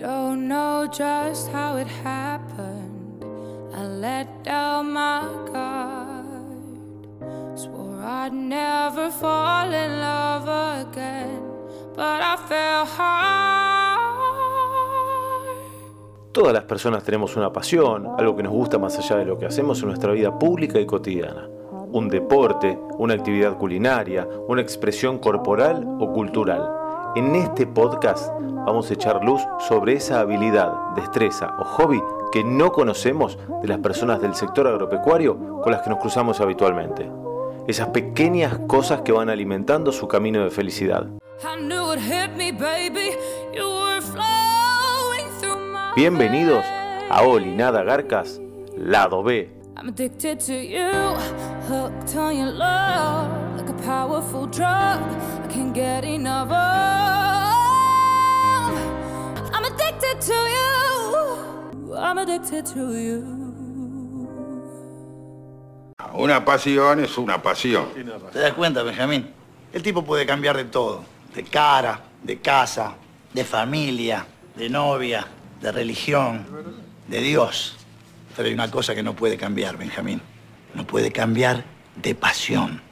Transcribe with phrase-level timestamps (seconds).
[0.00, 3.22] don't know just how it happened.
[3.74, 6.24] I let down my guard.
[7.54, 10.48] Swore I'd never fall in love
[10.88, 11.42] again,
[11.94, 14.00] but I fell hard.
[16.32, 19.46] Todas las personas tenemos una pasión, algo que nos gusta más allá de lo que
[19.46, 21.46] hacemos en nuestra vida pública y cotidiana.
[21.92, 26.79] Un deporte, una actividad culinaria, una expresión corporal o cultural.
[27.16, 32.00] En este podcast vamos a echar luz sobre esa habilidad, destreza o hobby
[32.30, 37.10] que no conocemos de las personas del sector agropecuario con las que nos cruzamos habitualmente.
[37.66, 41.08] Esas pequeñas cosas que van alimentando su camino de felicidad.
[45.96, 46.64] Bienvenidos
[47.10, 48.40] a Oli Nada Garcas,
[48.76, 49.50] lado B.
[49.76, 50.92] I'm addicted to you,
[51.66, 55.00] hooked on your love, like a powerful drug.
[55.50, 56.54] I can't get enough of.
[59.52, 61.94] I'm addicted to you.
[61.96, 63.24] I'm addicted to you.
[66.14, 67.88] Una pasión es una pasión.
[68.32, 69.28] ¿Te das cuenta, Benjamín?
[69.72, 71.04] El tipo puede cambiar de todo.
[71.34, 72.94] De cara, de casa,
[73.34, 75.26] de familia, de novia,
[75.60, 76.46] de religión,
[77.08, 77.76] de Dios.
[78.36, 80.22] Pero hay una cosa que no puede cambiar, Benjamín.
[80.74, 81.64] No puede cambiar
[81.96, 82.89] de pasión.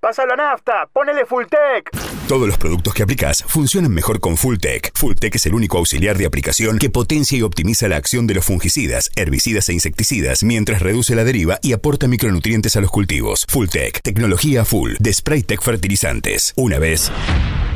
[0.00, 1.90] Pasa la nafta, ponele full tech.
[2.28, 4.92] Todos los productos que aplicas funcionan mejor con Fulltech.
[4.94, 8.44] Fulltech es el único auxiliar de aplicación que potencia y optimiza la acción de los
[8.44, 13.44] fungicidas, herbicidas e insecticidas mientras reduce la deriva y aporta micronutrientes a los cultivos.
[13.48, 16.52] Fulltech, tecnología full de Spraytech Fertilizantes.
[16.54, 17.10] Una vez,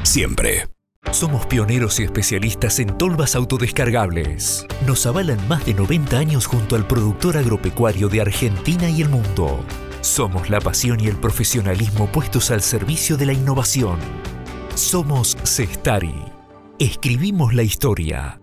[0.05, 0.69] siempre.
[1.11, 4.65] Somos pioneros y especialistas en tolvas autodescargables.
[4.87, 9.65] Nos avalan más de 90 años junto al productor agropecuario de Argentina y el mundo.
[10.03, 14.01] Somos la pasión y el profesionalismo puestos al servicio de la innovación.
[14.75, 16.13] Somos Cestari.
[16.81, 18.41] Escribimos la historia.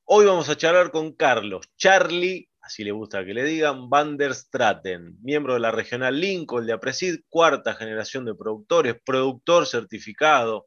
[0.04, 4.34] Hoy vamos a charlar con Carlos Charlie, así le gusta que le digan, Van der
[4.34, 10.66] Straten, miembro de la regional Lincoln de Apresid, cuarta generación de productores, productor certificado.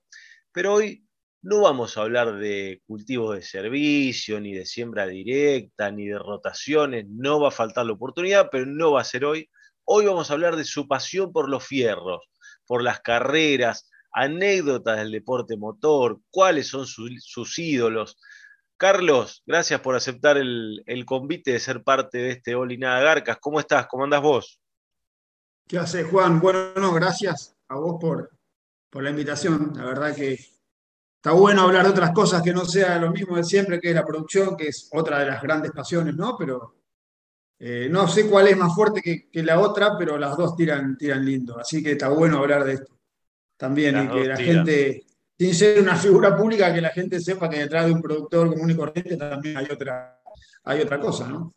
[0.51, 1.05] Pero hoy
[1.43, 7.05] no vamos a hablar de cultivos de servicio, ni de siembra directa, ni de rotaciones.
[7.07, 9.47] No va a faltar la oportunidad, pero no va a ser hoy.
[9.85, 12.21] Hoy vamos a hablar de su pasión por los fierros,
[12.65, 18.17] por las carreras, anécdotas del deporte motor, cuáles son su- sus ídolos.
[18.81, 23.37] Carlos, gracias por aceptar el, el convite de ser parte de este Oli Nada Garcas.
[23.39, 23.85] ¿Cómo estás?
[23.85, 24.59] ¿Cómo andás vos?
[25.67, 26.39] ¿Qué hace Juan?
[26.39, 28.31] Bueno, no, gracias a vos por,
[28.89, 29.73] por la invitación.
[29.75, 33.43] La verdad que está bueno hablar de otras cosas que no sea lo mismo de
[33.43, 36.35] siempre, que es la producción, que es otra de las grandes pasiones, ¿no?
[36.35, 36.77] Pero
[37.59, 40.97] eh, no sé cuál es más fuerte que, que la otra, pero las dos tiran,
[40.97, 41.59] tiran lindo.
[41.59, 42.97] Así que está bueno hablar de esto
[43.57, 44.55] también Las y que la tiran.
[44.65, 45.05] gente,
[45.41, 48.69] sin ser una figura pública, que la gente sepa que detrás de un productor común
[48.69, 50.21] y corriente también hay otra,
[50.65, 51.55] hay otra cosa, ¿no?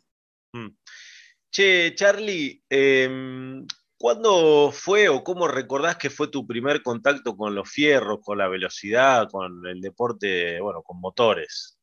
[1.51, 3.63] Che, Charlie, em,
[3.95, 8.47] ¿cuándo fue o cómo recordás que fue tu primer contacto con los fierros, con la
[8.47, 11.77] velocidad, con el deporte, bueno, con motores?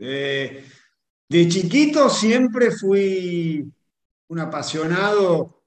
[0.00, 0.64] Eh,
[1.28, 3.64] de chiquito siempre fui
[4.26, 5.62] un apasionado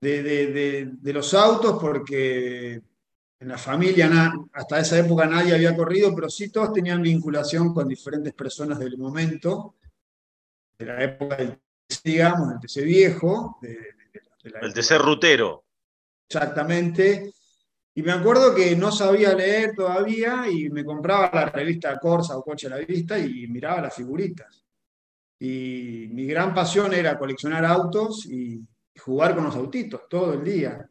[0.00, 2.80] de, de- de- de los autos porque
[3.40, 7.74] en la familia na- hasta esa época nadie había corrido, pero sí todos tenían vinculación
[7.74, 9.74] con diferentes personas del momento,
[10.78, 13.78] de la época del TC, digamos, del TC viejo, de- de-
[14.42, 15.64] de la El época- TC rutero.
[16.28, 17.32] Exactamente.
[17.96, 22.42] Y me acuerdo que no sabía leer todavía y me compraba la revista Corsa o
[22.42, 24.64] Coche a la Vista y miraba las figuritas.
[25.38, 28.60] Y mi gran pasión era coleccionar autos y
[28.98, 30.88] jugar con los autitos todo el día.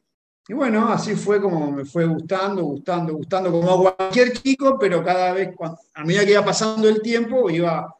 [0.48, 5.31] Y bueno, así fue como me fue gustando, gustando, gustando, como cualquier chico, pero cada
[5.34, 5.56] vez,
[5.94, 7.95] a medida que iba pasando el tiempo, iba,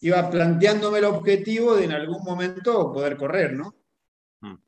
[0.00, 3.74] iba planteándome el objetivo de en algún momento poder correr, ¿no?
[4.40, 4.58] Mm.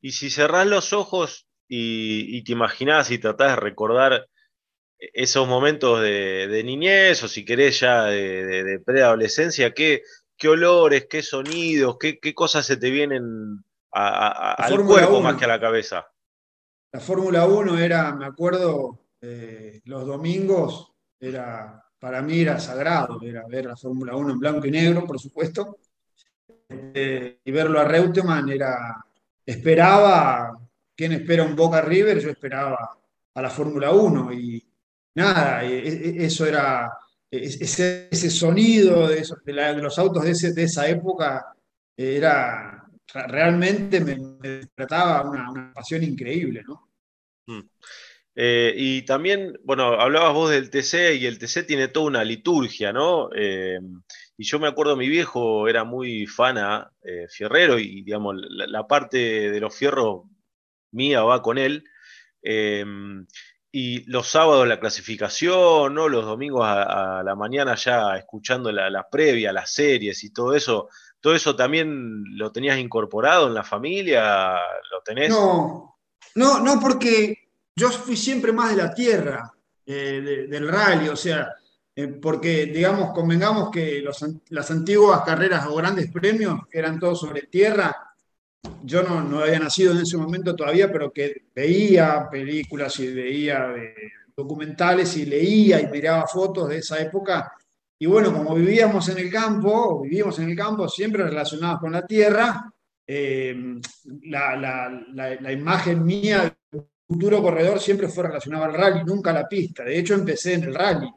[0.00, 4.28] Y si cerrás los ojos y, te imaginás y tratás de recordar
[4.98, 10.02] esos momentos de, niñez o si querés ya de, preadolescencia, ¿qué,
[10.36, 15.60] ¿qué, olores, qué sonidos, qué, cosas se te vienen al cuerpo más que a la
[15.60, 16.04] cabeza?
[16.94, 23.44] La Fórmula 1 era, me acuerdo, eh, los domingos, era, para mí era sagrado, era
[23.48, 25.78] ver la Fórmula 1 en blanco y negro, por supuesto,
[26.68, 29.04] eh, y verlo a Reutemann era,
[29.44, 30.56] esperaba,
[30.94, 32.20] ¿quién espera un Boca River?
[32.20, 32.96] Yo esperaba
[33.34, 34.64] a la Fórmula 1 y
[35.16, 36.96] nada, eso era,
[37.28, 39.26] ese, sonido de,
[39.82, 41.56] los autos de, esa época
[41.96, 46.90] era, realmente me, despertaba una, pasión increíble, ¿no?
[47.46, 47.60] Mm.
[48.36, 52.92] Eh, y también, bueno, hablabas vos del TC y el TC tiene toda una liturgia,
[52.92, 53.30] ¿no?
[53.34, 53.78] Eh,
[54.36, 59.50] y yo me acuerdo, mi viejo era muy fana, eh, fierrero, y digamos, la, parte
[59.50, 60.24] de los fierros
[60.92, 61.84] mía va con él.
[63.72, 66.08] y los sábados la clasificación, ¿no?
[66.08, 70.88] Los domingos a, la mañana ya escuchando la, previa, las series y todo eso.
[71.24, 74.56] ¿Todo eso también lo tenías incorporado en la familia?
[74.92, 75.30] ¿Lo tenés?
[75.30, 75.96] No,
[76.34, 79.50] no, no, porque yo fui siempre más de la tierra,
[79.86, 81.54] eh, del rally, o sea,
[81.96, 84.04] eh, porque, digamos, convengamos que
[84.50, 87.96] las antiguas carreras o grandes premios eran todos sobre tierra.
[88.82, 93.94] Yo no, había nacido en ese momento todavía, pero que veía películas y veía eh,
[94.36, 97.50] documentales y leía y miraba fotos de esa época.
[97.98, 102.06] Y bueno, como vivíamos en el campo, vivíamos en el campo siempre relacionados con la
[102.06, 102.70] tierra,
[103.06, 103.54] eh,
[104.22, 109.84] la, imagen mía de futuro corredor siempre fue relacionada al rally, nunca a la pista.
[109.84, 111.08] De hecho, empecé en el rally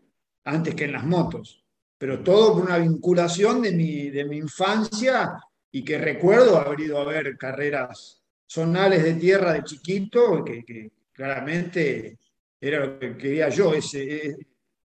[0.43, 1.63] antes que en las motos,
[1.97, 5.37] pero todo por una vinculación de mi, de mi infancia
[5.71, 12.17] y que recuerdo haber ido a ver carreras zonales de tierra de chiquito, que, claramente
[12.59, 14.37] era lo que quería yo, ese,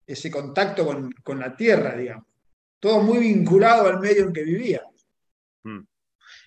[0.05, 2.25] ese contacto con, con la tierra, digamos.
[2.79, 4.81] Todo muy vinculado al medio en que vivía.
[5.63, 5.81] Mm.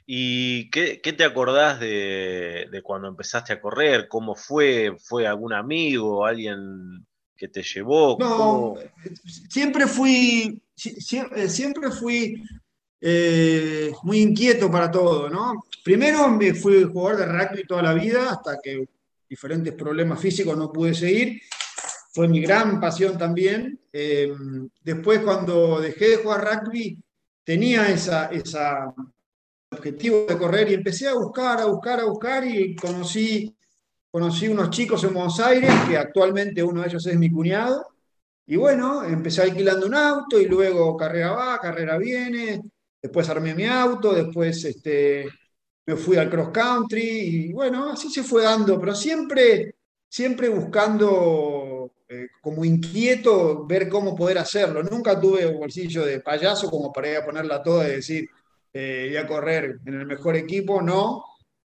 [0.08, 4.06] ¿Y qué, te acordás de, cuando empezaste a correr?
[4.06, 4.96] ¿Cómo fue?
[5.00, 7.04] ¿Fue algún amigo, alguien
[7.36, 8.16] que te llevó?
[8.20, 8.76] No,
[9.50, 12.40] siempre fui, siempre fui
[13.00, 15.64] eh, muy inquieto para todo, ¿no?
[15.82, 18.88] Primero me fui jugador de rugby toda la vida, hasta que
[19.28, 21.40] diferentes problemas físicos no pude seguir.
[22.16, 23.78] Fue mi gran pasión también.
[23.92, 24.32] Eh,
[24.82, 26.98] después, cuando dejé de jugar rugby,
[27.44, 28.94] tenía esa, esa
[29.70, 33.54] objetivo de correr y empecé a buscar, a buscar, a buscar y conocí,
[34.10, 37.86] conocí unos chicos en Buenos Aires, que actualmente uno de ellos es mi cuñado.
[38.46, 42.62] Y bueno, empecé alquilando un auto y luego carrera va, carrera viene,
[43.02, 45.28] después armé mi auto, después este,
[45.84, 49.74] me fui al cross country y bueno, así se fue dando, pero siempre,
[50.08, 51.55] siempre buscando
[52.08, 54.82] eh, como inquieto ver cómo poder hacerlo.
[54.82, 58.28] Nunca tuve un bolsillo de payaso como para ir a ponerla toda y decir,
[58.72, 61.24] eh, a correr en el mejor equipo, no.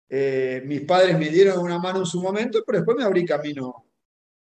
[0.07, 3.85] Eh, mis padres me dieron una mano en su momento, pero después me abrí camino.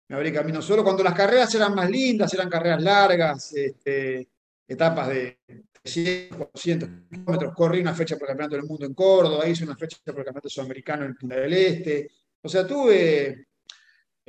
[0.09, 0.83] Me abrí camino solo.
[0.83, 4.27] Cuando las carreras eran más lindas, eran carreras largas, este,
[4.67, 5.39] etapas de
[5.81, 7.53] 300, 400 kilómetros.
[7.55, 10.25] Corrí una fecha por el Campeonato del Mundo en Córdoba, hice una fecha por el
[10.25, 12.09] Campeonato Sudamericano en Punta del Este.
[12.41, 13.46] O sea, tuve.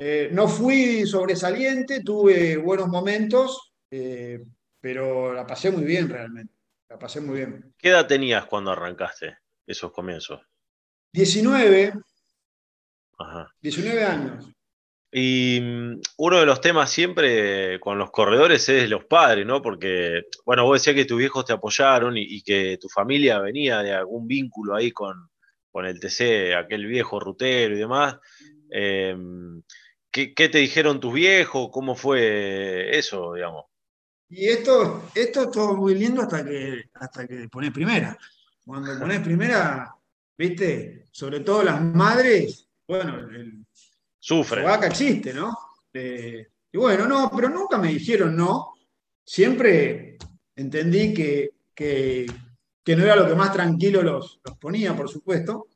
[0.01, 4.41] Eh, no fui sobresaliente, tuve buenos momentos, eh,
[4.79, 6.53] pero la pasé muy bien realmente.
[6.87, 7.73] La pasé muy bien.
[7.77, 10.39] ¿Qué edad tenías cuando arrancaste esos comienzos?
[11.11, 11.93] 19.
[13.17, 13.53] Ajá.
[13.61, 14.49] 19 años.
[15.11, 19.61] Y mm, uno de los temas siempre con los corredores es los padres, ¿no?
[19.61, 23.93] Porque, bueno, vos decías que tus viejos te apoyaron y, que tu familia venía de
[23.93, 25.29] algún vínculo ahí con,
[25.73, 28.17] el TC, aquel viejo rutero y demás.
[28.69, 29.61] Em,
[30.11, 31.69] ¿qué, ¿Qué te dijeron tus viejos?
[31.71, 33.65] ¿Cómo fue eso, digamos?
[34.29, 38.15] Y esto, esto es todo muy lindo hasta que, hasta que pones primera.
[38.63, 39.91] Cuando pones primera,
[40.37, 43.65] viste, sobre todo las madres, bueno, el,
[44.19, 44.61] sufre.
[44.61, 45.57] vaca existe, ¿no?
[45.91, 48.73] Eh, y bueno, no, pero nunca me dijeron no.
[49.25, 50.17] Siempre
[50.55, 52.27] entendí que, que,
[52.85, 55.67] no era lo que más tranquilo los, los ponía, por supuesto.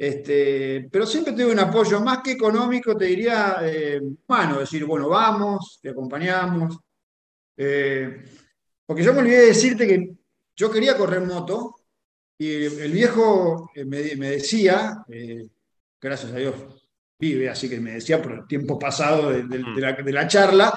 [0.00, 5.10] Este, pero siempre tuve un apoyo más que económico, te diría, eh, bueno, decir, bueno,
[5.10, 6.78] vamos, te acompañamos.
[7.54, 8.24] Eh,
[8.86, 10.14] porque yo me olvidé de decirte que
[10.56, 11.76] yo quería correr moto
[12.38, 15.46] y el viejo eh, me, decía, eh,
[16.00, 16.54] gracias a Dios
[17.18, 20.72] vive, así que me decía por el tiempo pasado de la, de la charla,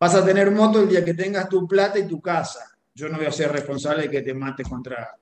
[0.00, 2.74] vas a tener moto el día que tengas tu plata y tu casa.
[2.94, 5.14] Yo no voy a ser responsable de que te mates contra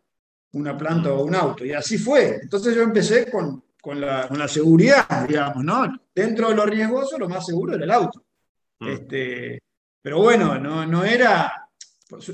[0.52, 1.64] una planta o un auto.
[1.64, 2.38] Y así fue.
[2.42, 5.92] Entonces yo empecé con, con la, con la seguridad, digamos, ¿no?
[6.14, 8.23] Dentro de lo riesgoso, lo más seguro era el auto.
[8.80, 9.61] Este,
[10.02, 11.69] pero bueno, no, no era,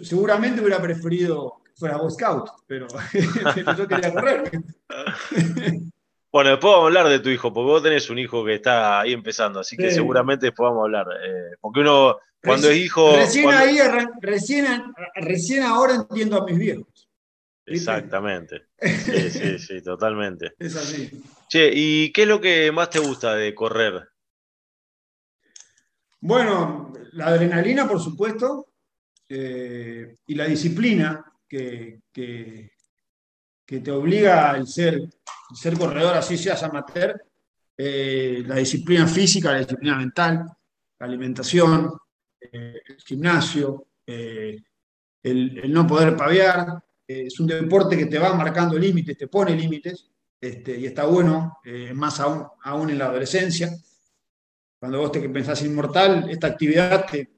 [0.03, 2.87] seguramente hubiera preferido que fuera Boy Scout, pero,
[3.55, 4.51] pero yo quería correr.
[6.33, 9.01] Bueno, después vamos a hablar de tu hijo, porque vos tenés un hijo que está
[9.01, 9.95] ahí empezando, así que Sí.
[9.95, 11.07] seguramente después vamos a hablar.
[11.25, 13.17] eh, porque uno, cuando es hijo.
[13.17, 13.79] Recién cuando- ahí,
[14.21, 14.67] recién,
[15.15, 16.87] recién ahora entiendo a mis viejos.
[17.67, 18.69] Exactamente.
[18.81, 20.55] Sí, sí, sí, totalmente.
[20.59, 21.11] Es así.
[21.49, 24.09] Che, ¿y qué es lo que más te gusta de correr?
[26.21, 28.69] Bueno, la adrenalina, por supuesto,
[29.29, 32.71] eh, y la disciplina que, que-
[33.67, 37.21] que te obliga el ser, el ser corredor, así seas amateur,
[37.77, 40.47] eh, la disciplina física, la disciplina mental,
[40.99, 41.91] la alimentación,
[42.41, 44.65] eh, el gimnasio, el,
[45.23, 46.81] el no poder pavear.
[47.07, 50.11] Eh, es un deporte que te va marcando límites, te pone límites,
[50.41, 53.71] este, y está bueno, eh, más aún, aún en la adolescencia
[54.79, 57.31] cuando vos te pensás inmortal, esta actividad te,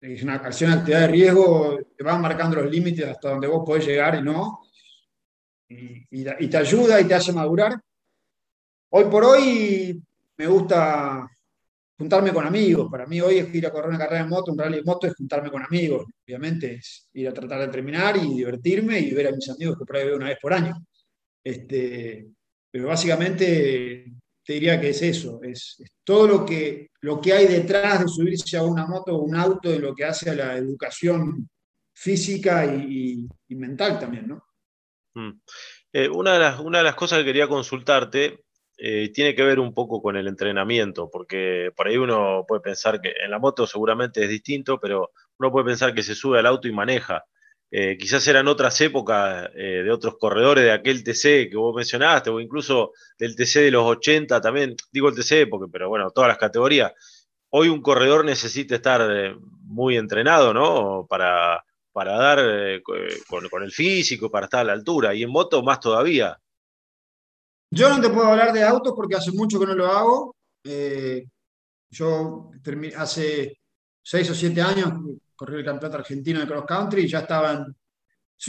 [0.00, 3.86] es una, una actividad de riesgo, te va marcando los límites hasta donde vos podés
[3.86, 4.60] llegar y no,
[5.68, 7.78] y te ayuda y te hace madurar.
[8.90, 10.02] Hoy por hoy
[10.36, 11.28] me gusta
[11.98, 12.88] juntarme con amigos.
[12.90, 15.06] Para mí hoy es ir a correr una carrera de moto, un rally de moto
[15.06, 16.06] es juntarme con amigos.
[16.26, 19.84] Obviamente es ir a tratar de terminar y divertirme y ver a mis amigos que
[19.84, 20.74] por ahí veo una vez por año.
[21.44, 22.26] Este,
[22.70, 24.12] pero básicamente
[24.44, 28.08] te diría que es eso, es, es todo lo que, lo que hay detrás de
[28.08, 31.48] subirse a una moto o un auto de lo que hace a la educación
[31.94, 32.86] física y,
[33.24, 34.44] y- y mental también, ¿no?
[35.14, 35.40] Mm.
[35.92, 38.44] Eh, una de las, una de las cosas que quería consultarte
[38.78, 43.00] eh, tiene que ver un poco con el entrenamiento, porque por ahí uno puede pensar
[43.00, 46.46] que en la moto seguramente es distinto, pero uno puede pensar que se sube al
[46.46, 47.24] auto y maneja.
[47.70, 52.30] Eh, quizás eran otras épocas eh, de otros corredores de aquel TC que vos mencionaste,
[52.30, 56.28] o incluso del TC de los 80 también, digo el TC porque, pero bueno, todas
[56.28, 56.92] las categorías.
[57.50, 61.06] Hoy un corredor necesita estar eh, muy entrenado, ¿no?
[61.08, 62.94] Para, para dar co-
[63.28, 66.38] con, con el físico, para estar a la altura, y en moto más todavía.
[67.76, 70.36] Yo no te puedo hablar de autos porque hace mucho que no lo hago.
[70.64, 71.26] Eh,
[71.90, 72.50] yo
[72.96, 73.60] hace
[74.02, 74.94] seis o siete años
[75.34, 77.76] corrí el campeonato argentino de cross country y ya estaban,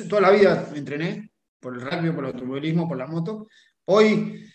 [0.08, 1.30] toda la vida me entrené
[1.60, 3.48] por el rugby, por el automovilismo, por la moto.
[3.88, 4.50] Hoy,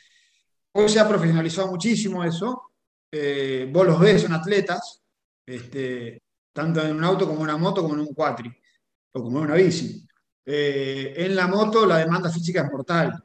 [0.72, 2.72] hoy se ha profesionalizado muchísimo eso.
[3.10, 5.02] Eh, vos los ves, son atletas,
[5.44, 8.50] este, tanto en un auto como en una moto, como en un quadri,
[9.12, 10.02] o como en una bici.
[10.46, 13.22] Eh, en la moto la demanda física es mortal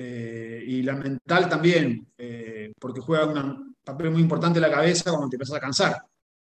[0.00, 5.28] eh, y la mental también, eh, porque juega un papel muy importante la cabeza cuando
[5.28, 5.96] te empiezas a cansar.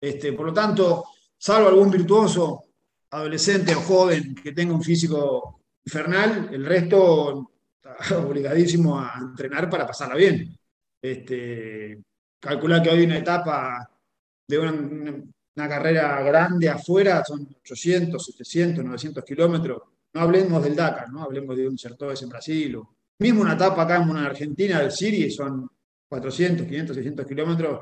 [0.00, 1.04] Este, por lo tanto,
[1.38, 2.64] salvo algún virtuoso,
[3.10, 7.50] adolescente o joven que tenga un físico infernal, el resto
[7.82, 10.56] está obligadísimo a entrenar para pasarla bien.
[11.00, 12.02] Este,
[12.38, 13.90] calcula que hoy una etapa
[14.46, 15.24] de una, una-
[15.68, 19.82] carrera grande afuera son 800, 700, 900 kilómetros.
[20.14, 21.22] No hablemos del Dakar, ¿no?
[21.22, 22.76] hablemos de un Certóes en Brasil.
[22.76, 25.68] O, mismo una etapa acá en Argentina, del Siri, son
[26.08, 27.80] 400, 500, 600 kilómetros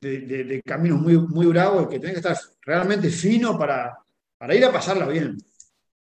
[0.00, 3.96] de, de- de caminos muy, muy bravos que tenés que estar realmente fino para,
[4.38, 5.36] para ir a pasarla bien.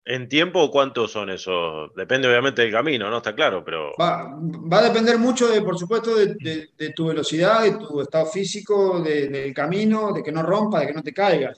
[0.05, 1.93] ¿En tiempo cuántos son esos?
[1.95, 3.17] Depende obviamente del camino, ¿no?
[3.17, 7.07] Está claro, pero Va, va a depender mucho, de, por supuesto, de, de- de tu
[7.07, 11.03] velocidad, de tu estado físico, de- del camino, de que no rompa, de que no
[11.03, 11.57] te caigas.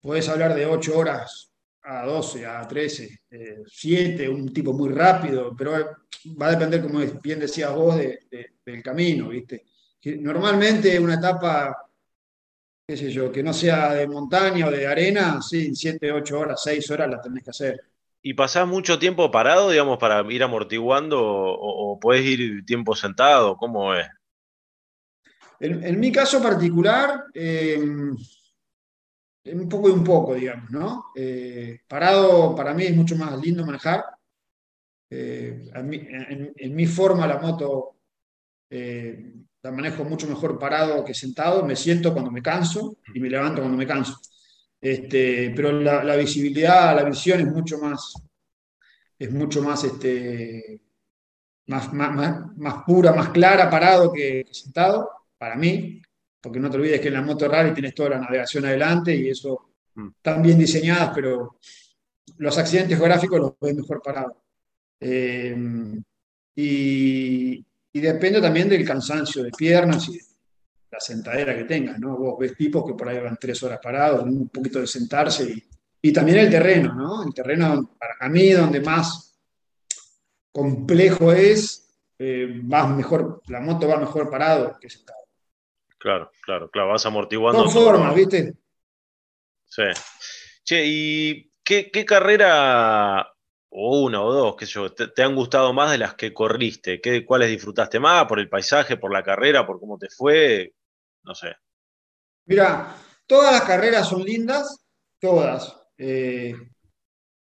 [0.00, 1.45] Puedes hablar de 8 horas
[1.86, 5.72] a 12, a 13, eh, 7, un tipo muy rápido, pero
[6.40, 9.64] va a depender, como bien decías vos, de- de- del camino, ¿viste?
[10.20, 11.76] Normalmente una etapa,
[12.86, 16.60] qué sé yo, que no sea de montaña o de arena, sí, 7, 8 horas,
[16.62, 17.80] 6 horas la tenés que hacer.
[18.22, 23.56] ¿y pasás mucho tiempo parado, digamos, para ir amortiguando o, o podés ir tiempo sentado?
[23.56, 24.08] ¿Cómo es?
[25.60, 27.80] En, en mi caso particular, eh,
[29.52, 31.06] un poco y un poco, digamos, ¿no?
[31.14, 34.04] Eh, parado para mí es mucho más lindo manejar.
[35.08, 37.96] Eh, en, mi forma la moto
[38.68, 41.64] eh, la manejo mucho mejor parado que sentado.
[41.64, 44.20] Me siento cuando me canso y me levanto cuando me canso.
[44.80, 48.14] Este, pero la, visibilidad, la visión es mucho más,
[49.18, 50.80] es mucho más este,
[51.66, 56.00] más, más, más, más pura, más clara, parado que sentado, para mí,
[56.46, 59.28] porque no te olvides que en la moto rally tienes toda la navegación adelante y
[59.30, 60.08] eso Mm.
[60.08, 61.58] están bien diseñadas, pero
[62.38, 64.42] los accidentes geográficos los ves mejor parado.
[65.00, 65.56] Eh,
[66.54, 70.18] y, y depende también del cansancio de piernas y
[70.90, 72.16] la sentadera que tengas, ¿no?
[72.16, 75.64] Vos ves tipos que por ahí van tres horas parados, un poquito de sentarse y,
[76.02, 77.22] y también el terreno, ¿no?
[77.24, 79.34] El terreno, para mí, donde más
[80.52, 81.88] complejo es,
[82.18, 85.25] eh, vas mejor, la moto va mejor parado que sentado.
[86.06, 87.64] Claro, claro, claro, vas amortiguando.
[87.64, 87.72] Todo.
[87.72, 88.54] formas, ¿viste?
[89.64, 89.82] Sí.
[90.62, 93.28] Che, ¿y qué, qué carrera,
[93.70, 96.32] o una o dos, qué sé yo, te, te han gustado más de las que
[96.32, 97.00] corriste?
[97.00, 98.24] ¿Qué, ¿Cuáles disfrutaste más?
[98.26, 100.74] ¿Por el paisaje, por la carrera, por cómo te fue?
[101.24, 101.56] No sé.
[102.44, 102.96] Mira,
[103.26, 104.86] todas las carreras son lindas,
[105.18, 105.76] todas.
[105.98, 106.54] Eh,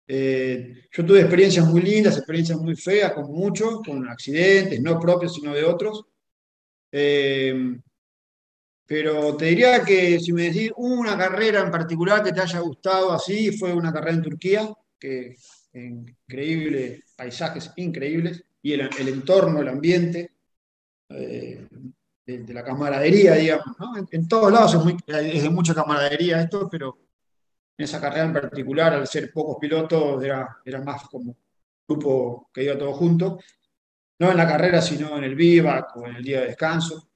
[0.07, 5.33] eh, yo tuve experiencias muy lindas, experiencias muy feas, con muchos, con accidentes, no propios,
[5.33, 6.05] sino de otros.
[6.93, 7.77] Eh,
[8.87, 13.11] pero te diría que si me decís una carrera en particular que te haya gustado
[13.11, 15.35] así, fue una carrera en Turquía, que
[15.73, 20.31] increíble, paisajes increíbles, y el, entorno, el ambiente,
[21.09, 21.67] eh,
[22.25, 23.93] de, la camaradería, digamos, ¿no?
[24.09, 26.97] En, todos lados es, muy- es de mucha camaradería esto, pero
[27.77, 31.35] en esa carrera en particular, al ser pocos pilotos, era, era más como
[31.87, 33.39] grupo que iba todo junto,
[34.19, 37.06] no en la carrera, sino en el vivac o en el día de descanso.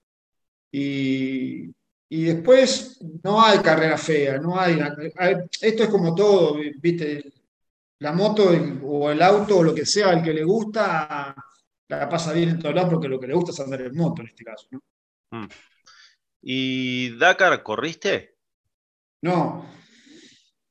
[0.71, 1.65] Y,
[2.09, 4.79] y después no hay carrera fea, no hay,
[5.17, 7.33] hay- esto es como todo, ¿viste?
[7.99, 8.49] La moto
[8.83, 11.35] o el auto o lo que sea, el que le gusta,
[11.87, 14.21] la pasa bien en todos lados porque lo que le gusta es andar en moto
[14.21, 14.81] en este caso, ¿no?
[15.31, 15.47] Mm.
[16.41, 18.35] ¿Y Dakar corriste?
[19.21, 19.65] No.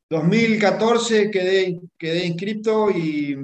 [0.09, 3.37] 2014 quedé, quedé inscripto y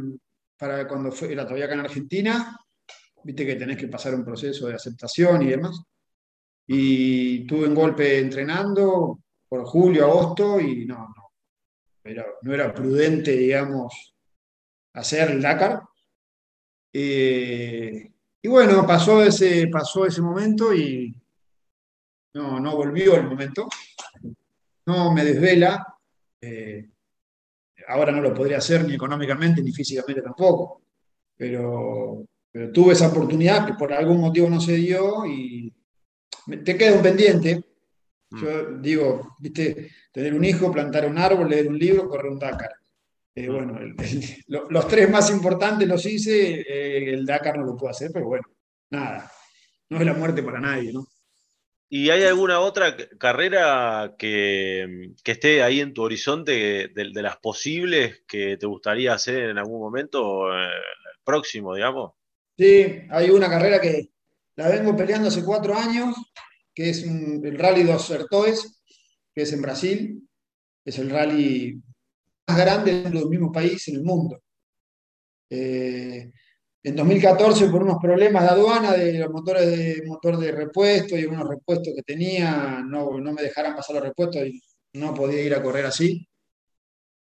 [0.58, 2.58] para cuando fue, era todavía acá en Argentina,
[3.22, 5.80] viste que tenés que pasar un proceso de aceptación y demás.
[6.68, 11.30] Y tuve un golpe entrenando por julio, agosto y no, no,
[12.04, 14.14] era- no era prudente, digamos,
[14.94, 15.82] hacer el Dakar.
[16.92, 18.10] Eh,
[18.42, 21.14] y bueno, pasó ese, pasó ese momento y
[22.34, 23.68] no, no volvió el momento.
[24.86, 25.84] No me desvela.
[26.40, 26.88] eh,
[27.88, 30.82] ahora no lo podría hacer ni económicamente ni físicamente tampoco.
[31.36, 35.72] Pero, pero tuve esa oportunidad que por algún motivo no se dio y
[36.64, 37.62] te queda un pendiente.
[38.30, 42.70] Yo digo, viste, tener un hijo, plantar un árbol, leer un libro, correr un Dakar.
[43.34, 47.64] Eh, bueno, el- el- lo- los tres más importantes los hice, eh, el Dakar no
[47.64, 48.44] lo puedo hacer, pero bueno,
[48.90, 49.30] nada,
[49.90, 51.06] no es la muerte para nadie, ¿no?
[51.88, 57.36] ¿Y hay alguna otra carrera que, que esté ahí en tu horizonte de, de las
[57.36, 60.68] posibles que te gustaría hacer en algún momento eh,
[61.22, 62.12] próximo, digamos?
[62.58, 64.08] Sí, hay una carrera que
[64.56, 66.14] la vengo peleando hace cuatro años,
[66.74, 68.82] que es un- el Rally dos Sertoes,
[69.34, 70.22] que es en Brasil.
[70.84, 71.80] Es el rally
[72.48, 74.40] más grande del mismo país en el mundo.
[75.50, 76.30] Eh,
[76.82, 81.24] en 2014, por unos problemas de aduana de los motores de motor de repuesto y
[81.24, 84.62] unos repuestos que tenía, no, no me dejaran pasar los repuestos y
[84.94, 86.26] no podía ir a correr así.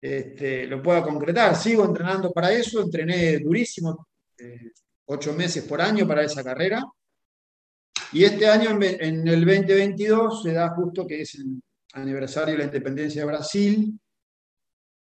[0.00, 1.54] este, lo pueda concretar.
[1.54, 4.08] Sigo entrenando para eso, entrené durísimo,
[4.38, 4.72] eh,
[5.06, 6.82] ocho meses por año para esa carrera.
[8.12, 11.62] Y este año, en, el 2022, se da justo que es el
[11.94, 13.98] aniversario de la independencia de Brasil.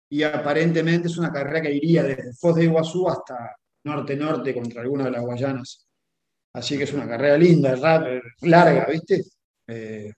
[0.09, 5.05] Y aparentemente es una carrera que iría desde Foz de Iguazú hasta norte-norte contra alguna
[5.05, 5.87] de las Guayanas.
[6.53, 7.77] Así que es una carrera linda,
[8.41, 9.23] larga, ¿viste?
[9.69, 10.13] Eh,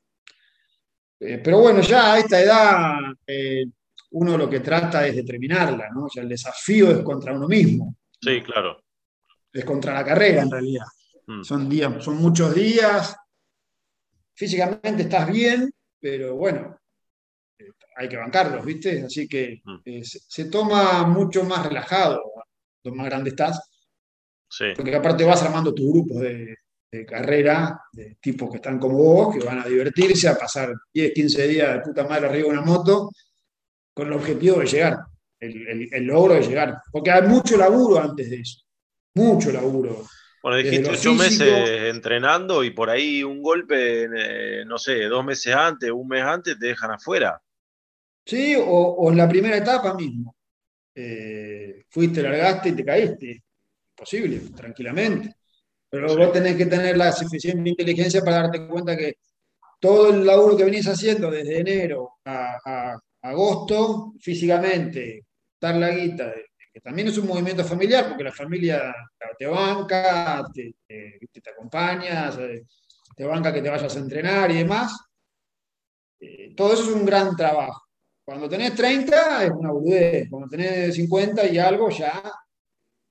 [1.20, 2.96] eh, pero bueno, ya a esta edad
[3.26, 3.64] eh,
[4.12, 6.04] uno lo que trata es de terminarla, ¿no?
[6.04, 8.82] O sea, el desafío es contra uno mismo, Sí, claro.
[9.52, 10.86] es contra la carrera en realidad.
[11.28, 11.42] Mm.
[11.44, 13.14] Son días, son muchos días.
[14.34, 16.78] Físicamente estás bien, pero bueno,
[17.96, 19.02] hay que bancarlos, ¿viste?
[19.04, 19.76] Así que Mm.
[19.84, 23.60] eh, se, se toma mucho más relajado cuanto más grande estás,
[24.48, 24.66] Sí.
[24.74, 26.56] porque aparte vas armando tus grupos de,
[26.90, 31.12] de carrera, de tipos que están como vos, que van a divertirse, a pasar 10,
[31.12, 33.10] 15 días de puta madre arriba de una moto,
[33.92, 34.98] con el objetivo de llegar,
[35.40, 36.80] el, el- el logro de llegar.
[36.90, 38.62] Porque hay mucho laburo antes de eso,
[39.16, 40.06] mucho laburo.
[40.48, 45.54] Bueno, dijiste ocho meses entrenando y por ahí un golpe, eh, no sé, dos meses
[45.54, 47.38] antes, un mes antes, te dejan afuera.
[48.24, 50.34] Sí, o, o en la primera etapa mismo.
[50.94, 53.42] Eh, fuiste, largaste y te caíste.
[53.94, 55.34] Posible, tranquilamente.
[55.90, 59.16] Pero vos tenés que tener la suficiente inteligencia para darte cuenta que
[59.78, 65.26] todo el laburo que venís haciendo desde enero a, a agosto, físicamente,
[65.60, 66.32] dar la guita,
[66.78, 68.94] que también es un movimiento familiar, porque la familia
[69.36, 72.30] te banca, te, te- te acompaña,
[73.16, 74.96] te banca que te vayas a entrenar y demás.
[76.20, 77.82] Eh, todo eso es un gran trabajo.
[78.24, 82.22] Cuando tenés 30 es una boludez, cuando tenés 50 y algo ya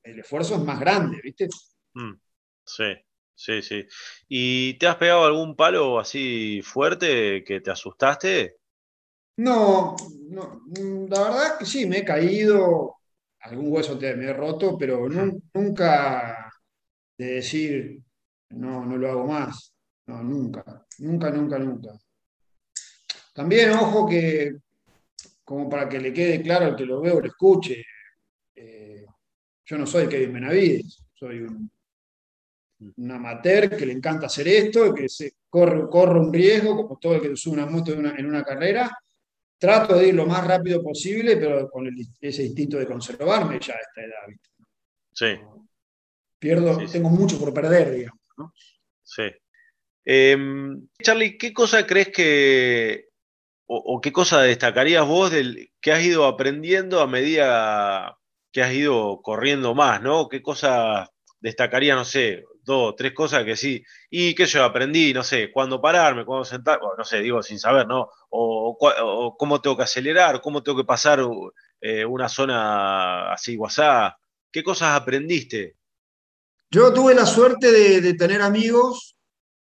[0.03, 1.47] el esfuerzo es más grande, ¿viste?
[1.93, 2.13] Mm,
[2.65, 2.83] Sí,
[3.35, 3.85] sí, sí.
[4.27, 8.57] ¿Y te has pegado algún palo así fuerte que te asustaste?
[9.37, 9.95] No,
[10.29, 12.96] no, mm, la verdad que sí, me he caído,
[13.47, 16.51] algún hueso te, me he roto, pero nu- nunca
[17.17, 18.01] de decir,
[18.51, 19.73] no, no lo hago más.
[20.07, 21.91] No, nunca, nunca, nunca, nunca.
[23.33, 24.55] También, ojo que,
[25.45, 27.83] como para que le quede claro al que lo veo o lo escuche,
[28.55, 29.05] eh,
[29.65, 31.71] yo no soy Kevin Benavides, soy un,
[32.97, 37.15] un amateur que le encanta hacer esto, que se corre, corre un riesgo, como todo
[37.15, 38.91] el que sube una moto en una, en una carrera.
[39.59, 43.73] Trato de ir lo más rápido posible, pero con el- ese instinto de conservarme ya
[43.73, 44.27] a esta edad.
[44.27, 44.49] ¿viste?
[45.13, 45.39] Sí,
[46.39, 46.93] Pierdo, Sí, sí.
[46.93, 48.21] tengo mucho por perder, digamos.
[48.37, 48.53] ¿no?
[49.03, 49.23] sí.
[50.05, 53.09] Em, Charlie, ¿qué cosa crees que,
[53.65, 58.17] o, o qué cosa destacarías vos del que has ido aprendiendo a medida
[58.53, 60.29] que has ido corriendo más, ¿no?
[60.29, 61.09] ¿Qué cosas
[61.41, 65.81] destacarías, no sé, dos, tres cosas que sí, y que yo aprendí, no sé, cuándo
[65.81, 68.09] pararme, cuándo sentar, no sé, digo sin saber, ¿no?
[68.29, 71.21] O, cómo tengo que acelerar, cómo tengo que pasar
[71.79, 74.15] eh, una zona así, WhatsApp,
[74.51, 75.77] ¿qué cosas aprendiste?
[76.69, 79.15] Yo tuve la suerte de, tener amigos,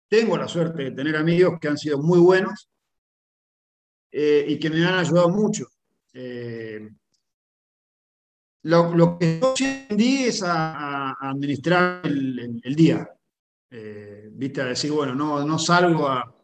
[0.08, 2.68] tengo la suerte de tener amigos que han sido muy buenos
[4.10, 5.68] eh, y que me han ayudado mucho.
[6.12, 6.88] Eh,
[8.62, 9.54] lo, lo que yo
[9.88, 13.08] aprendí es a, administrar el, día.
[13.70, 16.34] Eh, Viste, a decir, bueno, no, no salgo a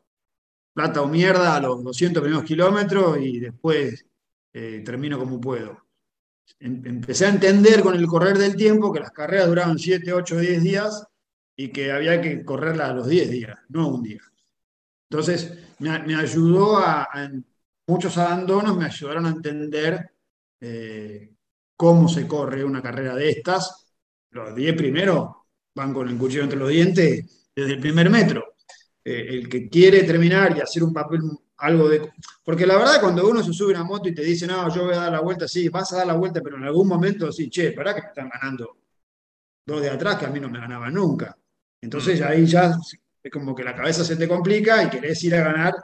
[0.72, 4.06] plata o mierda a los 200 primeros kilómetros y después
[4.52, 5.78] eh, termino como puedo.
[6.58, 10.38] Em- Empecé a entender con el correr del tiempo que las carreras duraban 7, 8,
[10.38, 11.06] 10 días
[11.54, 14.22] y que había que correrlas a los 10 días, no un día.
[15.10, 17.30] Entonces, me, ayudó a, a-
[17.86, 20.10] muchos abandonos me ayudaron a entender
[20.60, 21.33] eh,
[21.76, 23.86] cómo se corre una carrera de estas.
[24.30, 25.28] Los 10 primeros
[25.74, 28.54] van con el cuchillo entre los dientes desde el primer metro.
[29.04, 31.20] Eh, el que quiere terminar y hacer un papel,
[31.58, 32.10] algo de...
[32.42, 34.84] Porque la verdad, cuando uno se sube a una moto y te dice, no, yo
[34.84, 37.30] voy a dar la vuelta, sí, vas a dar la vuelta, pero en algún momento
[37.30, 38.78] sí, che, pará que me están ganando
[39.66, 41.36] dos de atrás que a mí no me ganaban nunca.
[41.80, 42.74] Entonces ahí ya
[43.22, 45.74] es como que la cabeza se te complica y querés ir a ganar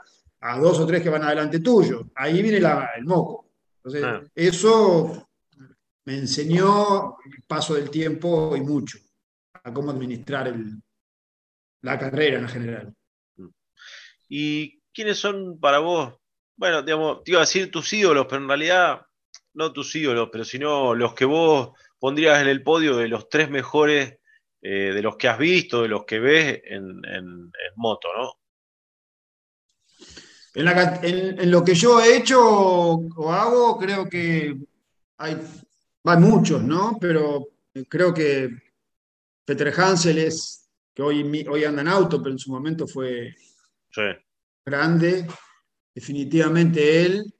[0.40, 2.06] a dos o tres que van adelante tuyo.
[2.14, 3.50] Ahí viene la- el moco.
[3.76, 4.20] Entonces, Ah.
[4.34, 5.28] eso
[6.04, 8.98] me enseñó el paso del tiempo y mucho
[9.62, 10.80] a cómo administrar el-
[11.82, 12.94] la carrera en general.
[14.28, 16.14] ¿Y quiénes son para vos?
[16.56, 19.00] Bueno, digamos, te iba a decir tus ídolos, pero en realidad
[19.54, 23.50] no tus ídolos, pero sino los que vos pondrías en el podio de los tres
[23.50, 24.18] mejores
[24.62, 28.32] eh, de los que has visto, de los que ves en, en- en moto, ¿no?
[30.54, 34.54] En, la ca- en- en lo que yo he hecho o hago, creo que
[35.18, 35.36] hay,
[36.04, 36.96] hay muchos, ¿no?
[37.00, 37.48] Pero
[37.88, 38.48] creo que
[39.44, 43.34] Peter Hansel es, que hoy, hoy anda en auto, pero en su momento fue
[43.90, 44.02] Sí.
[44.64, 45.26] grande,
[45.94, 47.34] definitivamente él.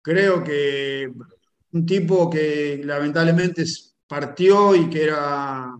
[0.00, 1.12] Creo que
[1.72, 3.64] un tipo que lamentablemente
[4.06, 5.72] partió y que era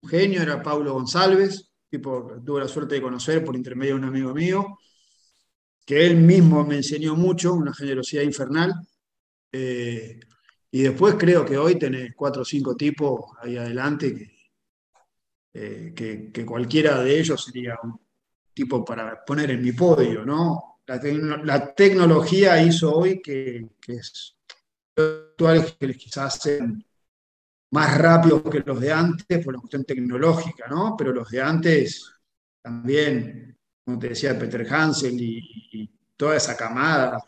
[0.00, 4.00] un genio era Pablo González, tipo que tuve la suerte de conocer por intermedio de
[4.00, 4.78] un amigo mío,
[5.86, 8.74] que él mismo me enseñó mucho, una generosidad infernal.
[9.52, 10.20] Eh,
[10.70, 14.30] y después creo que hoy tenés cuatro o cinco tipos ahí adelante que,
[15.54, 17.98] eh, que, que cualquiera de ellos sería un
[18.54, 20.80] tipo para poner en mi podio, ¿no?
[20.86, 24.36] La, tecno- la tecnología hizo hoy que, que es
[24.96, 26.84] actuales quizás sean
[27.70, 30.96] más rápidos que los de antes por la cuestión tecnológica, ¿no?
[30.96, 32.10] Pero los de antes
[32.62, 35.38] también, como te decía, Peter Hansel y,
[35.72, 37.22] y toda esa camada,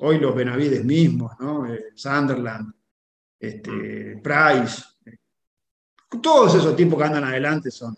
[0.00, 1.66] hoy los Benavides mismos, ¿no?
[1.72, 2.72] Eh, Sunderland,
[3.40, 5.16] este, Price, eh,
[6.22, 7.96] todos esos tipos que andan adelante son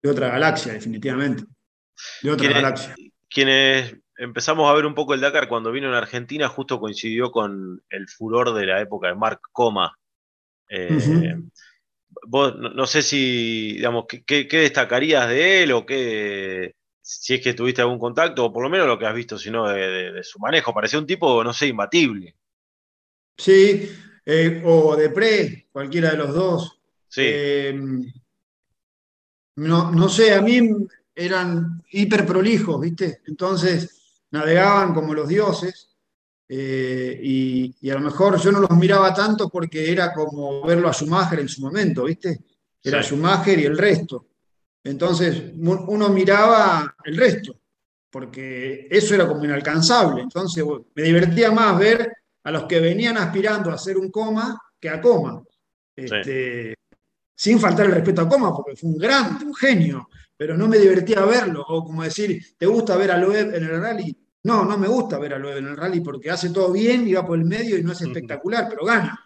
[0.00, 1.44] de otra galaxia, definitivamente,
[2.22, 2.94] de otra Quienes, galaxia.
[3.28, 7.82] quienes empezamos a ver un poco el Dakar cuando vino en Argentina, justo coincidió con
[7.90, 9.98] el furor de la época de Mark Coma.
[10.68, 11.36] Eh,
[12.26, 17.82] vos no, sé si, digamos, ¿qué, destacarías de él o qué, si es que tuviste
[17.82, 20.72] algún contacto, o por lo menos lo que has visto, sino de, de, su manejo.
[20.72, 22.36] Parecía un tipo, no sé, imbatible.
[23.36, 23.90] Sí,
[24.30, 26.78] eh, o de pre, cualquiera de los dos.
[27.08, 27.22] Sí.
[27.24, 27.80] Eh,
[29.56, 30.70] no, no sé, a mí
[31.14, 33.22] eran hiper prolijos, ¿viste?
[33.26, 35.96] Entonces navegaban como los dioses.
[36.46, 40.92] Eh, y, a lo mejor yo no los miraba tanto porque era como verlo a
[40.92, 42.38] Schumacher en su momento, ¿viste?
[42.82, 44.26] Era Schumacher y el resto.
[44.84, 47.58] Entonces uno miraba el resto,
[48.10, 50.20] porque eso era como inalcanzable.
[50.20, 50.62] Entonces
[50.94, 52.12] me divertía más ver
[52.44, 55.42] a los que venían aspirando a hacer un coma que a coma.
[55.94, 56.74] Este,
[57.34, 60.78] sin faltar el respeto a coma, porque fue un gran, un genio, pero no me
[60.78, 61.64] divertía verlo.
[61.66, 64.16] O como decir, ¿te gusta ver a Loeb en el rally?
[64.44, 67.14] No, no me gusta ver a Loeb en el rally porque hace todo bien y
[67.14, 69.18] va por el medio y no es espectacular, pero gana.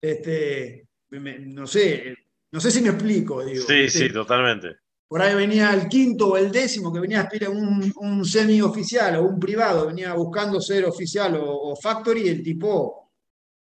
[0.00, 2.14] Este, no sé,
[2.50, 3.44] no sé si me explico.
[3.44, 4.76] Digo, sí, sí, totalmente.
[5.08, 9.16] Por ahí venía el quinto o el décimo que venía a aspirar un, un semi-oficial
[9.16, 13.10] o un privado, venía buscando ser oficial o, factory, el tipo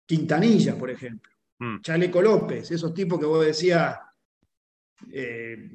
[0.06, 1.32] Quintanilla, por ejemplo.
[1.58, 1.80] Mm.
[1.80, 3.98] Chaleco López, esos tipos que vos decías
[5.10, 5.68] eh,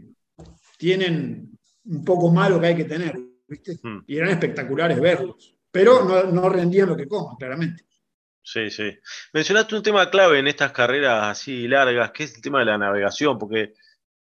[0.78, 3.78] tienen un poco más lo que hay que tener, ¿viste?
[3.84, 4.04] Mm.
[4.08, 7.84] Y eran espectaculares verlos, pero no, no rendían lo que coman, claramente.
[8.42, 8.98] Sí, sí.
[9.34, 12.78] Mencionaste un tema clave en estas carreras así largas, que es el tema de la
[12.78, 13.74] navegación, porque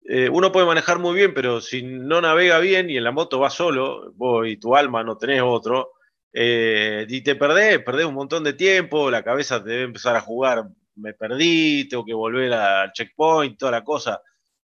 [0.03, 3.39] eh, uno puede manejar muy bien, pero si no navega bien y en la moto
[3.39, 5.93] va solo, vos y tu alma no tenés otro,
[6.33, 10.21] eh, y te perdés, perdés un montón de tiempo, la cabeza te debe empezar a
[10.21, 14.23] jugar, me perdí, tengo que volver al checkpoint, toda la cosa.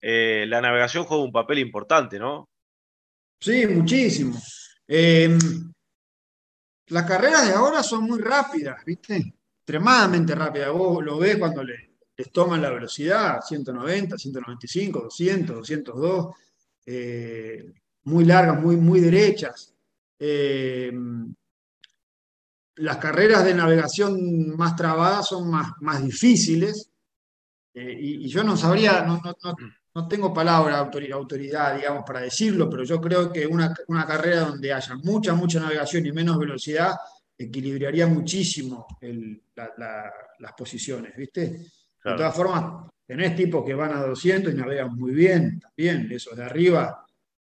[0.02, 2.50] Eh, la navegación juega un papel importante, ¿no?
[3.40, 4.40] Sí, muchísimo.
[4.88, 5.38] Em,
[6.88, 9.34] las carreras de ahora son muy rápidas, ¿viste?
[9.60, 10.72] Extremadamente rápidas.
[10.72, 11.85] Vos lo ves cuando le,
[12.18, 16.36] les toman la velocidad, 190, 195, 200, 202,
[18.04, 19.74] muy largas, muy, muy derechas.
[20.20, 20.92] Eh,
[22.78, 26.90] las carreras de navegación más trabadas son más, más difíciles
[27.74, 29.22] eh, y, yo no sabría, no,
[29.94, 33.74] no, tengo palabra, autoridad, digamos, para decirlo, pero yo creo que una,
[34.08, 36.96] carrera donde haya mucha, mucha navegación y menos velocidad
[37.38, 38.88] equilibraría muchísimo
[39.54, 41.66] las posiciones, ¿viste?
[42.06, 46.38] De todas formas, tenés tipos que van a 200 y navegan muy bien, también, esos
[46.38, 47.04] de arriba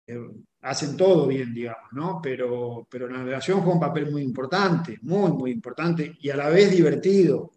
[0.06, 0.20] eh,
[0.62, 2.20] hacen todo bien, digamos, ¿no?
[2.22, 6.48] Pero, pero la navegación juega un papel muy importante, muy, muy importante y a la
[6.48, 7.50] vez divertido,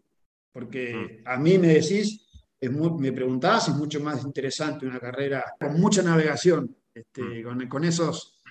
[0.52, 1.28] porque mm.
[1.28, 2.28] a mí me decís,
[2.60, 7.70] me preguntás, es mucho más interesante una carrera con mucha navegación, este, mm.
[7.70, 8.42] con, esos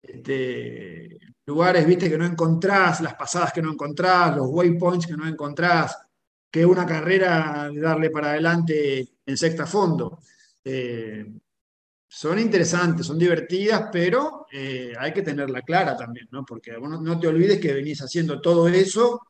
[0.00, 5.26] este, lugares, viste, que no encontrás, las pasadas que no encontrás, los waypoints que no
[5.26, 5.96] encontrás,
[6.50, 10.20] que una carrera de darle para adelante en sexta fondo.
[10.64, 11.26] Eh,
[12.10, 16.44] son interesantes, son divertidas, pero eh, hay que tenerla clara también, ¿no?
[16.44, 19.20] Porque no, te olvides que venís haciendo todo eso,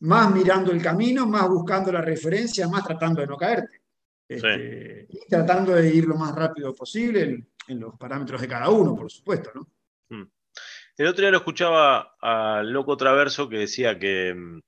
[0.00, 3.82] más mirando el camino, más buscando la referencia, más tratando de no caerte.
[4.28, 8.70] Este, y tratando de ir lo más rápido posible en, en, los parámetros de cada
[8.70, 9.68] uno, por supuesto, ¿no?
[10.08, 10.28] Mm.
[10.96, 14.60] El otro día lo escuchaba al Loco Traverso que decía que mm,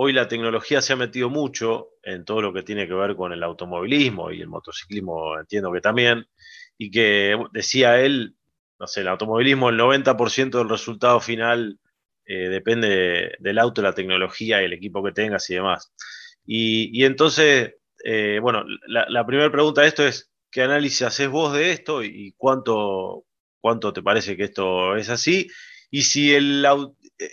[0.00, 3.32] Hoy la tecnología se ha metido mucho en todo lo que tiene que ver con
[3.32, 6.24] el automovilismo y el motociclismo, entiendo que también,
[6.78, 8.36] y que decía él,
[8.78, 11.80] no sé, el automovilismo, el 90% del resultado final
[12.26, 15.92] eh, depende del auto, la tecnología el equipo que tengas y demás.
[16.46, 21.72] Y, entonces, eh, bueno, la, primera pregunta de esto es, ¿qué análisis haces vos de
[21.72, 23.24] esto y cuánto,
[23.60, 25.48] cuánto te parece que esto es así?
[25.90, 26.64] Y si el,
[27.18, 27.30] eh,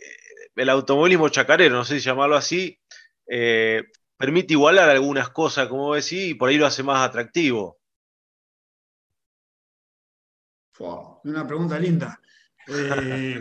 [0.56, 2.80] el automovilismo chacarero, no sé si llamarlo así,
[3.28, 3.84] eh,
[4.18, 7.80] permite igualar algunas cosas, como decís, y por ahí lo hace más atractivo.
[11.24, 12.20] una pregunta linda.
[12.68, 13.40] Eh,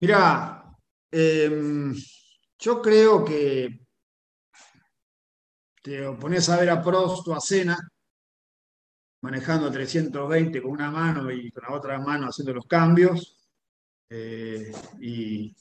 [0.00, 0.62] mira,
[1.10, 1.92] em,
[2.56, 3.80] yo creo que
[5.82, 7.76] te pones a ver a Prost o a Cena
[9.22, 13.36] manejando 320 con una mano y con la otra mano haciendo los cambios.
[14.08, 15.52] Eh, y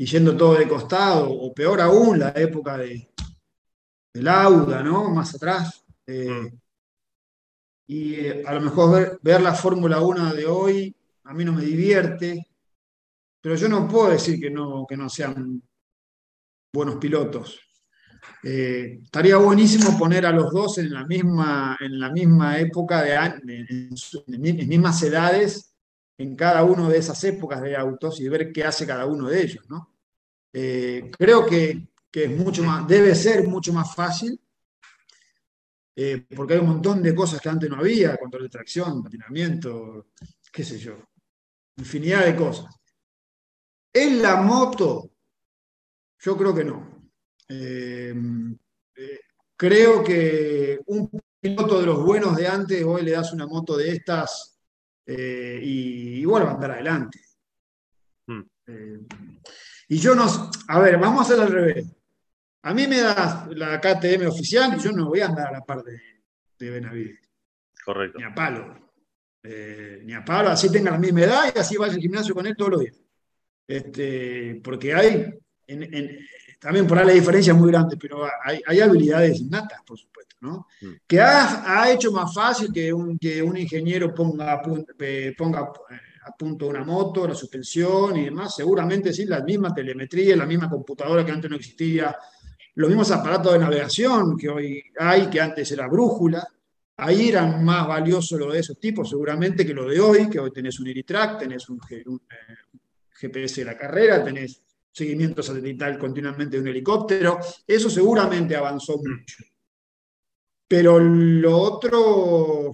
[0.00, 3.10] y yendo todo de costado, o peor aún, la época de,
[4.14, 5.10] del Auda, ¿no?
[5.10, 5.84] Más atrás.
[6.06, 6.58] Eh, mm.
[7.88, 11.64] Y eh, a lo mejor ver, la Fórmula 1 de hoy a mí no me
[11.64, 12.46] divierte,
[13.40, 15.62] pero yo no puedo decir que no, que no sean
[16.72, 17.60] buenos pilotos.
[18.44, 23.14] Eh, estaría buenísimo poner a los dos en la misma, en la misma época, de,
[23.14, 23.90] en,
[24.26, 25.74] en, mismas edades,
[26.18, 29.40] en cada una de esas épocas de autos y ver qué hace cada uno de
[29.40, 29.94] ellos, ¿no?
[30.52, 34.40] Eh, creo que, es mucho más, debe ser mucho más fácil
[35.94, 40.08] eh, porque hay un montón de cosas que antes no había, control de tracción, patinamiento,
[40.52, 40.98] qué sé yo,
[41.76, 42.74] infinidad de cosas.
[43.92, 45.12] En la moto,
[46.18, 47.10] yo creo que no.
[47.48, 48.14] Eh,
[49.56, 51.08] creo que un
[51.40, 54.57] piloto de los buenos de antes, hoy le das una moto de estas
[55.08, 57.20] y, bueno, va a andar adelante.
[58.26, 58.42] Hmm.
[59.88, 61.86] y yo no, a ver, vamos a hacer al revés.
[62.62, 65.64] A mí me das la KTM oficial y yo no voy a andar a la
[65.64, 65.98] par de,
[66.58, 67.20] de Benavides.
[67.82, 68.18] Correcto.
[68.18, 68.90] Ni a palo.
[69.42, 72.46] Eh, ni a palo, así tenga la misma edad y así vaya al gimnasio con
[72.46, 73.00] él todos los días.
[73.66, 75.38] Este, porque hay,
[76.58, 80.66] también por ahí la diferencia es muy grande, pero hay, habilidades innatas, por supuesto, ¿no?
[80.80, 80.86] Mm.
[81.06, 86.66] Que ha, hecho más fácil que un, que un ingeniero ponga, ponga eh, a punto
[86.66, 91.32] una moto, la suspensión y demás, seguramente sí, la misma telemetría, la misma computadora que
[91.32, 92.16] antes no existía,
[92.74, 96.46] los mismos aparatos de navegación que hoy hay, que antes era brújula,
[96.96, 100.52] ahí eran más valiosos los de esos tipos seguramente que lo de hoy, que hoy
[100.52, 106.62] tenés un Iritrack, tenés un, GPS eh, de la carrera, tenés seguimiento satelital continuamente de
[106.62, 109.44] un helicóptero, eso seguramente avanzó mucho.
[110.68, 112.72] Pero lo otro,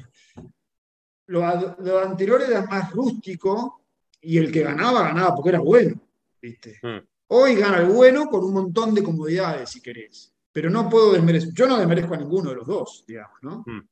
[1.27, 3.87] lo, anterior era más rústico
[4.21, 6.01] y el que ganaba, ganaba porque era bueno.
[6.43, 6.79] ¿viste?
[6.83, 6.99] Hmm.
[7.29, 10.35] Hoy gana el bueno con un montón de comodidades, si querés.
[10.53, 11.51] Pero no puedo desmerecer.
[11.55, 13.65] Yo no desmerezco a ninguno de los dos, digamos, ¿no?
[13.67, 13.89] Hmm.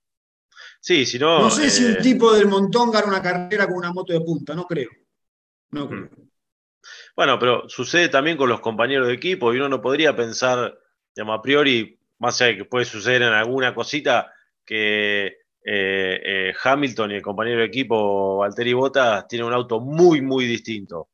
[0.81, 1.41] Sí, si no.
[1.41, 4.21] No sé si un eh, tipo del montón gana una carrera con una moto de
[4.21, 4.91] punta, no creo.
[5.71, 5.89] No hmm.
[5.89, 6.11] creo.
[7.15, 10.77] Bueno, pero sucede también con los compañeros de equipo y uno no podría pensar,
[11.15, 14.33] digamos, a priori, más allá de que puede suceder en alguna cosita,
[14.65, 20.23] que eh, eh, Hamilton y el compañero de equipo Valtteri Bottas tienen un auto muy,
[20.23, 21.11] muy distinto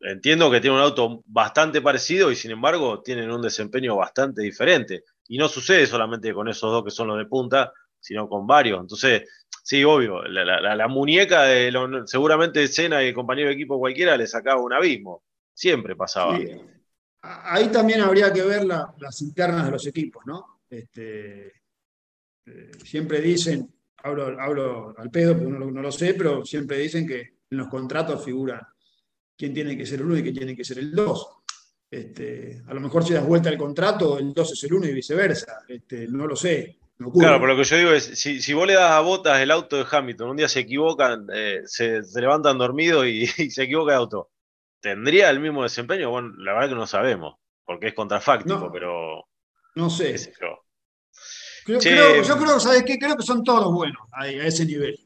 [0.00, 5.04] entiendo que tiene un auto bastante parecido y sin embargo tienen un desempeño bastante diferente.
[5.28, 8.80] Y no sucede solamente con esos dos que son los de punta, sino con varios.
[8.80, 9.28] Entonces,
[9.62, 11.72] sí, obvio, la, muñeca de
[12.06, 15.22] seguramente Cena y el compañero de equipo cualquiera le sacaba un abismo.
[15.54, 16.38] Siempre pasaba.
[17.22, 20.60] Ahí también habría que ver las internas de los equipos, ¿no?
[20.68, 21.48] Este,
[22.46, 27.20] eh, siempre dicen, hablo, al pedo porque no, no lo sé, pero siempre dicen que
[27.50, 28.60] en los contratos figuran
[29.36, 31.40] quién tiene que ser el uno y quién tiene que ser el dos.
[31.90, 34.94] Este, a lo mejor si das vuelta al contrato, el 2 es el 1 y
[34.94, 35.62] viceversa.
[35.66, 36.78] Este, no lo sé.
[36.98, 39.76] claro, pero lo que yo digo es, si, vos le das a botas el auto
[39.76, 44.30] de Hamilton, un día se equivocan, eh, se, levantan dormidos y, se equivoca el auto,
[44.80, 46.10] ¿tendría el mismo desempeño?
[46.10, 49.26] Bueno, la verdad que no sabemos, porque es contrafáctico, pero...
[49.74, 50.16] No sé.
[50.40, 50.64] yo.
[51.64, 52.98] Creo, ¿sabes qué?
[52.98, 54.98] Creo que son todos buenos a, ese nivel.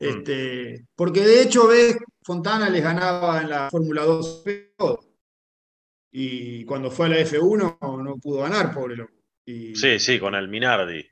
[0.00, 0.04] Mm.
[0.04, 4.44] Este, porque de hecho ves Fontana les ganaba en la Fórmula 2
[6.12, 9.12] y cuando fue a la F1 no pudo ganar, pobre loco.
[9.44, 11.06] sí, sí, con el Minardi.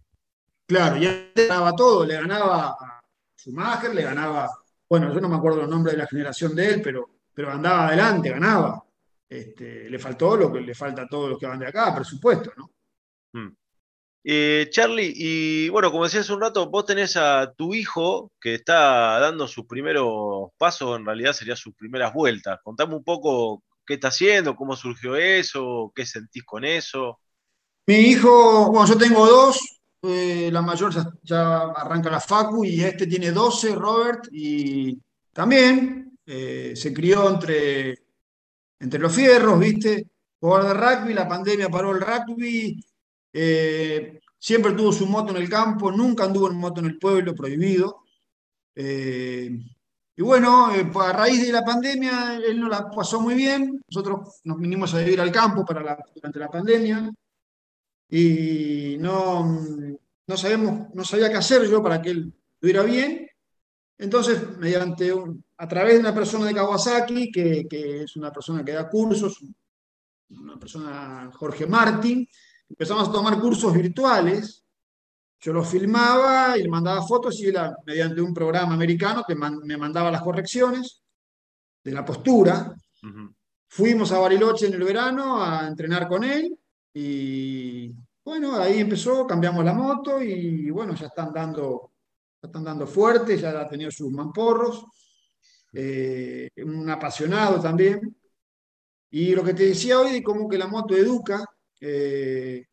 [0.66, 3.02] Claro, ya le ganaba todo, le ganaba a
[3.36, 4.50] Schumacher, le ganaba,
[4.88, 7.88] bueno, yo no me acuerdo los nombres de la generación de él, pero, pero andaba
[7.88, 8.82] adelante, ganaba.
[9.28, 12.50] Este, le faltó lo que le falta a todos los que van de acá, presupuesto,
[12.56, 12.70] ¿no?
[13.34, 13.54] Mm.
[14.24, 18.54] Eh, Charlie, y bueno, como decía hace un rato, vos tenés a tu hijo que
[18.54, 22.58] está dando sus primeros pasos, en realidad serían sus primeras vueltas.
[22.64, 27.20] Contame un poco qué está haciendo, cómo surgió eso, qué sentís con eso.
[27.86, 29.60] Mi hijo, bueno, yo tengo dos,
[30.04, 34.98] eh, la mayor ya, arranca la Facu y este tiene 12, Robert, y
[35.34, 37.98] también eh, se crió entre,
[38.78, 40.08] entre los fierros, ¿viste?
[40.40, 42.78] Jugar de rugby, la pandemia paró el rugby
[43.38, 47.34] eh, siempre tuvo su moto en el campo, nunca anduvo en moto en el pueblo,
[47.34, 48.04] prohibido.
[48.74, 49.50] Eh,
[50.16, 53.82] y bueno, eh, a raíz de la pandemia, él no la pasó muy bien.
[53.90, 57.12] Nosotros nos vinimos a vivir al campo para durante la pandemia
[58.08, 59.60] y no,
[60.26, 63.28] no, sabemos, no sabía qué hacer yo para que él estuviera bien.
[63.98, 65.12] Entonces, mediante
[65.58, 69.42] a través de una persona de Kawasaki, que, que, es una persona que da cursos,
[70.30, 72.26] una persona, Jorge Martín,
[72.68, 74.64] empezamos a tomar cursos virtuales.
[75.40, 79.24] Yo los filmaba y le mandaba fotos y él, mediante un programa americano,
[79.64, 81.02] me mandaba las correcciones
[81.84, 82.74] de la postura.
[83.68, 86.58] Fuimos a Bariloche en el verano a entrenar con él
[86.92, 87.94] y
[88.24, 91.92] bueno, ahí empezó, cambiamos la moto y bueno, ya están dando,
[92.42, 94.84] están dando fuerte, ya ha tenido sus mamporros.
[95.78, 98.16] Eh, un apasionado también.
[99.10, 101.44] Y lo que te decía hoy, como que la moto educa,
[101.78, 102.64] eh,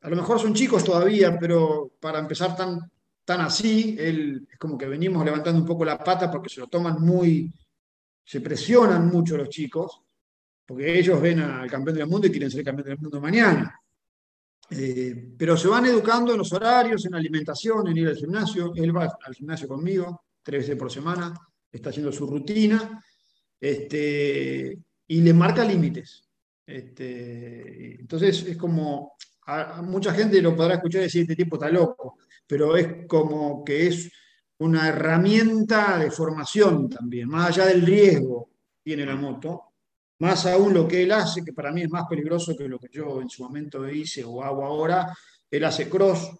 [0.00, 2.90] a lo mejor son chicos todavía, pero para empezar tan,
[3.22, 6.68] tan así, él, es como que venimos levantando un poco la pata porque se lo
[6.68, 7.52] toman muy,
[8.24, 10.00] se presionan mucho los chicos,
[10.64, 13.78] porque ellos ven al campeón del mundo y quieren ser campeón del mundo mañana.
[14.70, 18.72] Eh, pero se van educando en los horarios, en la alimentación, en ir al gimnasio.
[18.74, 21.34] Él va al gimnasio conmigo tres veces por semana,
[21.70, 23.02] está haciendo su rutina
[23.60, 26.28] este, y le marca límites.
[26.66, 29.16] Este, entonces es como,
[29.46, 33.86] a, mucha gente lo podrá escuchar decir, este tipo está loco, pero es como que
[33.86, 34.10] es
[34.58, 39.68] una herramienta de formación también, más allá del riesgo que tiene la moto,
[40.20, 42.88] más aún lo que él hace, que para mí es más peligroso que lo que
[42.90, 45.16] yo en su momento hice o hago ahora,
[45.50, 46.30] él hace cross,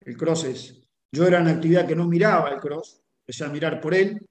[0.00, 0.82] el cross es,
[1.12, 4.26] yo era una actividad que no miraba el cross, empecé a mirar por él,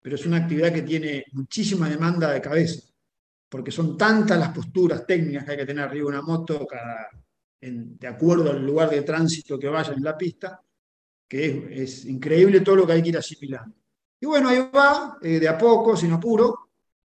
[0.00, 2.80] pero es una actividad que tiene muchísima demanda de cabeza,
[3.48, 7.08] porque son tantas las posturas técnicas que hay que tener arriba de una moto, cada,
[7.60, 10.60] de acuerdo al lugar de tránsito que vaya en la pista,
[11.28, 13.76] que es, increíble todo lo que hay que ir asimilando.
[14.20, 16.70] Y bueno, ahí va, eh, de a poco, sin apuro,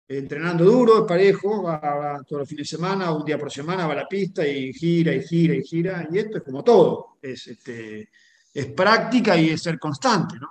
[0.07, 3.97] entrenando duro, parejo, va, todos los fines de semana, un día por semana va a
[3.97, 8.09] la pista y gira y gira y gira, y esto es como todo, es, este,
[8.53, 10.49] es práctica y es ser constante, ¿no?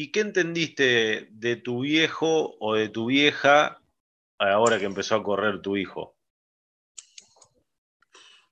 [0.00, 3.82] ¿Y qué entendiste de tu viejo o de tu vieja
[4.38, 6.14] ahora que empezó a correr tu hijo?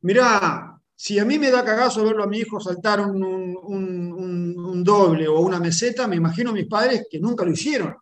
[0.01, 5.29] Mirá, si a mí me da cagazo verlo a mi hijo saltar un, un, doble
[5.29, 7.95] o una meseta, me imagino a mis padres que nunca lo hicieron.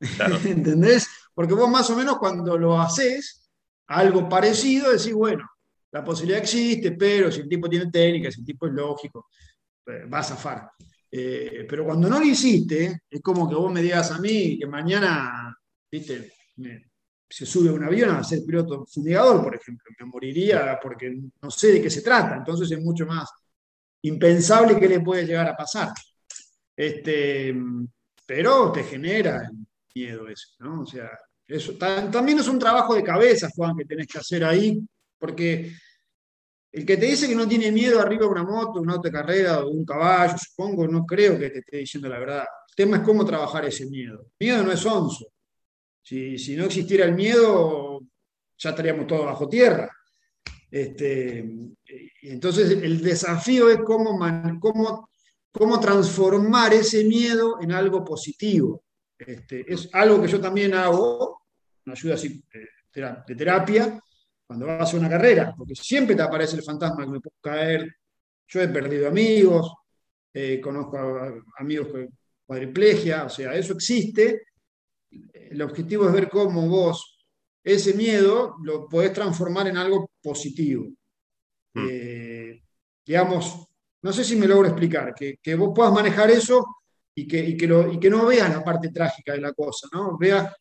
[0.46, 1.08] ¿Entendés?
[1.34, 3.50] Porque vos más o menos cuando lo haces,
[3.88, 5.46] algo parecido, decís, bueno,
[5.90, 9.28] la posibilidad existe, pero si el tipo tiene técnica, si el tipo es lógico,
[9.88, 10.70] eh, va a zafar.
[11.10, 14.66] Eh, pero cuando no lo hiciste, es como que vos me digas a mí que
[14.66, 15.56] mañana,
[15.90, 16.32] viste,
[17.28, 19.90] se sube un avión a ser piloto fumigador, por ejemplo.
[19.98, 22.36] Me moriría porque no sé de qué se trata.
[22.36, 23.28] Entonces es mucho más
[24.02, 25.90] impensable que le puede llegar a pasar.
[26.76, 27.54] Este,
[28.26, 29.50] pero te genera
[29.94, 30.82] miedo eso, ¿no?
[30.82, 31.10] O sea,
[31.46, 34.80] eso también es un trabajo de cabeza, Juan, que tenés que hacer ahí,
[35.18, 35.72] porque
[36.72, 39.12] el que te dice que no tiene miedo arriba de una moto, una auto de
[39.12, 42.44] carrera o un caballo, supongo, no creo que te esté diciendo la verdad.
[42.68, 44.26] El tema es cómo trabajar ese miedo.
[44.38, 45.26] miedo no es onzo.
[46.02, 48.00] Si, si, no existiera el miedo,
[48.58, 49.90] ya estaríamos todos bajo tierra.
[50.70, 51.38] Este,
[52.22, 54.18] entonces, el desafío es cómo,
[54.60, 55.08] cómo,
[55.50, 58.84] cómo transformar ese miedo en algo positivo.
[59.18, 61.40] Este, es algo que yo también hago,
[61.86, 63.98] una ayuda de terapia,
[64.46, 67.36] cuando vas a hacer una carrera, porque siempre te aparece el fantasma que me puedo
[67.40, 67.96] caer.
[68.48, 69.72] Yo he perdido amigos,
[70.32, 70.96] eh, conozco
[71.58, 72.08] amigos con
[72.46, 74.42] cuadriplegia, o sea, eso existe.
[75.10, 77.16] El objetivo es ver cómo vos
[77.64, 80.86] ese miedo lo podés transformar en algo positivo.
[81.74, 81.86] Hmm.
[81.90, 82.62] Eh,
[83.04, 83.66] digamos,
[84.02, 86.64] no sé si me logro explicar, que, que vos puedas manejar eso
[87.12, 89.88] y que, y que, lo, y que no veas la parte trágica de la cosa,
[89.92, 90.16] ¿no?
[90.16, 90.54] Veas,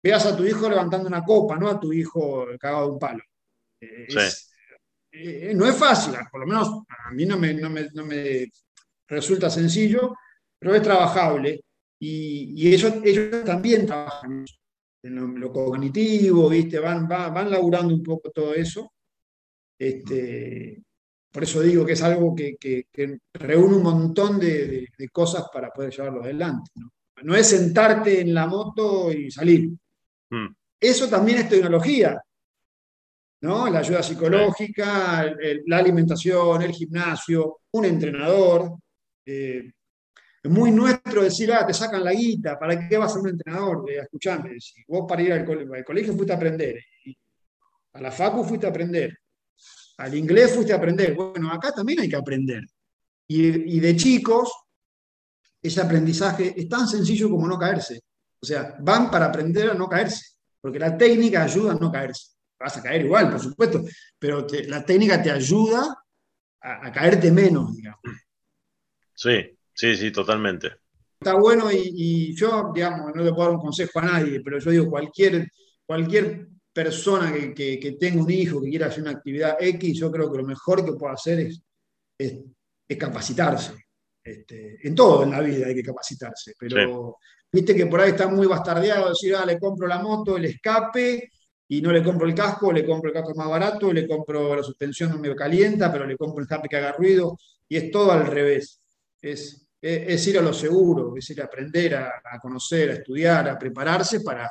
[0.00, 3.24] veas a tu hijo levantando una copa, no a tu hijo cagado de un palo.
[5.14, 8.50] Eh, no es fácil, por lo menos a mí no me, no me,
[9.06, 10.14] resulta sencillo,
[10.58, 11.60] pero es trabajable.
[11.98, 14.44] Y, y ellos, ellos también trabajan
[15.02, 16.78] en lo, cognitivo, ¿viste?
[16.78, 18.92] Van, van, van laburando un poco todo eso.
[19.78, 20.82] Este,
[21.30, 22.86] por eso digo que es algo que, que,
[23.34, 26.70] reúne un montón de, de, cosas para poder llevarlo adelante.
[27.22, 27.34] ¿no?
[27.34, 29.70] es sentarte en la moto y salir.
[30.30, 30.48] Mm.
[30.80, 32.20] Eso también es tecnología.
[33.42, 33.68] ¿No?
[33.68, 35.34] La ayuda psicológica,
[35.66, 38.76] la alimentación, el gimnasio, un entrenador.
[39.26, 39.70] Eh,
[40.42, 43.90] es muy nuestro decir, ah, te sacan la guita, ¿para qué vas a un entrenador?
[43.90, 45.44] Eh, escuchame, si vos para ir al,
[45.84, 46.84] colegio fuiste a aprender,
[47.92, 49.18] a la facu fuiste a aprender,
[49.98, 52.64] al inglés fuiste a aprender, bueno, acá también hay que aprender.
[53.26, 54.52] Y, y de chicos,
[55.60, 58.00] ese aprendizaje es tan sencillo como no caerse.
[58.40, 62.32] O sea, van para aprender a no caerse, porque la técnica ayuda a no caerse
[62.62, 63.82] vas a caer igual, por supuesto,
[64.18, 65.96] pero la técnica te ayuda
[66.60, 68.00] a, caerte menos, digamos.
[69.14, 70.70] Sí, sí, sí, totalmente.
[71.20, 74.70] Está bueno y, yo, digamos, no le puedo dar un consejo a nadie, pero yo
[74.70, 75.48] digo, cualquier,
[75.84, 80.38] cualquier persona que, tenga un hijo, que quiera hacer una actividad X, yo creo que
[80.38, 81.62] lo mejor que puede hacer es,
[82.18, 82.38] es,
[82.98, 83.72] capacitarse.
[84.22, 87.16] Este, en todo en la vida hay que capacitarse, pero
[87.50, 91.28] viste que por ahí está muy bastardeado decir, ah, le compro la moto, el escape
[91.72, 94.62] y no le compro el casco, le compro el casco más barato, le compro la
[94.62, 98.12] suspensión no me calienta, pero le compro el escape que haga ruido, y es todo
[98.12, 98.82] al revés.
[99.22, 103.58] Es, es, ir a lo seguro, es ir a aprender, a, conocer, a estudiar, a
[103.58, 104.50] prepararse para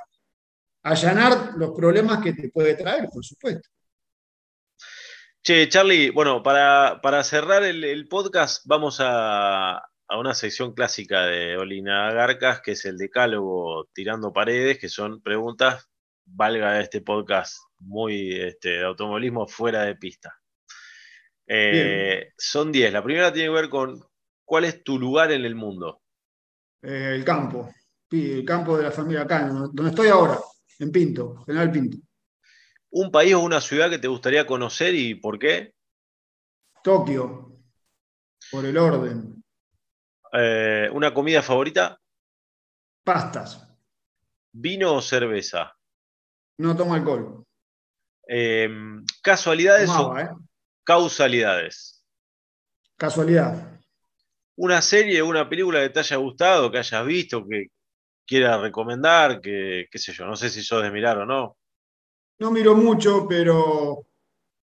[0.82, 3.70] allanar los problemas que te puede traer, por supuesto.
[5.44, 12.12] Che, Charlie, bueno, para, cerrar el, podcast vamos a, a, una sección clásica de Olina
[12.14, 15.91] Garcas, que es el decálogo tirando paredes, que son preguntas
[16.34, 20.34] valga este podcast muy este, de automovilismo fuera de pista.
[21.48, 22.94] Eh, son 10.
[22.94, 24.02] La primera tiene que ver con
[24.46, 26.02] cuál es tu lugar en el mundo.
[26.82, 27.74] Eh, el campo.
[28.10, 30.38] El campo de la familia acá, donde estoy ahora,
[30.80, 31.98] en Pinto, General Pinto.
[32.90, 35.74] ¿Un país o una ciudad que te gustaría conocer y por qué?
[36.84, 37.58] Tokio,
[38.52, 39.42] por el orden.
[40.34, 41.98] Eh, ¿Una comida favorita?
[43.04, 43.66] Pastas.
[44.52, 45.74] ¿Vino o cerveza?
[46.62, 47.44] No tomo alcohol.
[48.28, 50.30] Em, ¿Casualidades o ¿eh?
[50.84, 52.06] causalidades?
[52.96, 53.80] Casualidad.
[54.58, 57.72] ¿Una serie o una película que te haya gustado, que hayas visto, que
[58.28, 61.58] quieras recomendar, que qué sé yo, no sé si sos de mirar o no?
[62.38, 64.06] No miro mucho, pero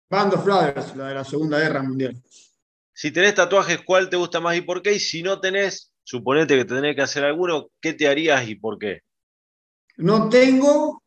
[0.08, 2.22] Band of Brothers, la de la Segunda Guerra Mundial.
[2.92, 4.94] Si tenés tatuajes, ¿cuál te gusta más y por qué?
[4.94, 8.78] Y si no tenés, suponete que tenés que hacer alguno, ¿qué te harías y por
[8.78, 9.00] qué?
[9.96, 11.02] No tengo,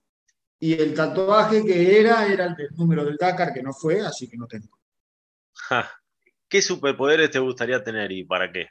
[0.63, 4.29] y el tatuaje que era era el del número del Dakar, que no fue, así
[4.29, 4.79] que no tengo.
[5.55, 5.91] Ja.
[6.47, 8.69] ¿Qué superpoderes te gustaría tener y para qué?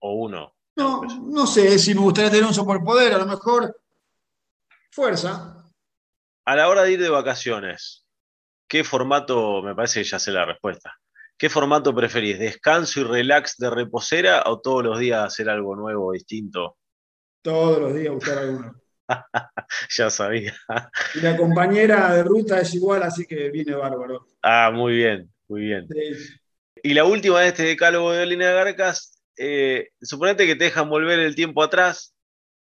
[0.00, 0.54] O uno.
[0.76, 3.80] No, no sé si me gustaría tener un superpoder, a lo mejor
[4.90, 5.64] fuerza.
[6.44, 8.06] A la hora de ir de vacaciones,
[8.68, 11.00] ¿qué formato, me parece que ya sé la respuesta,
[11.38, 12.38] ¿qué formato preferís?
[12.38, 16.76] ¿Descanso y relax de reposera o todos los días hacer algo nuevo, distinto?
[17.40, 18.85] Todos los días buscar alguno.
[19.96, 20.54] ya sabía.
[21.14, 24.26] Y la compañera de ruta es igual, así que viene bárbaro.
[24.42, 25.86] Ah, muy bien, muy bien.
[25.88, 26.40] Sí.
[26.82, 31.18] Y la última de este decálogo de Olina Garcas, eh, suponete que te dejan volver
[31.18, 32.14] el tiempo atrás,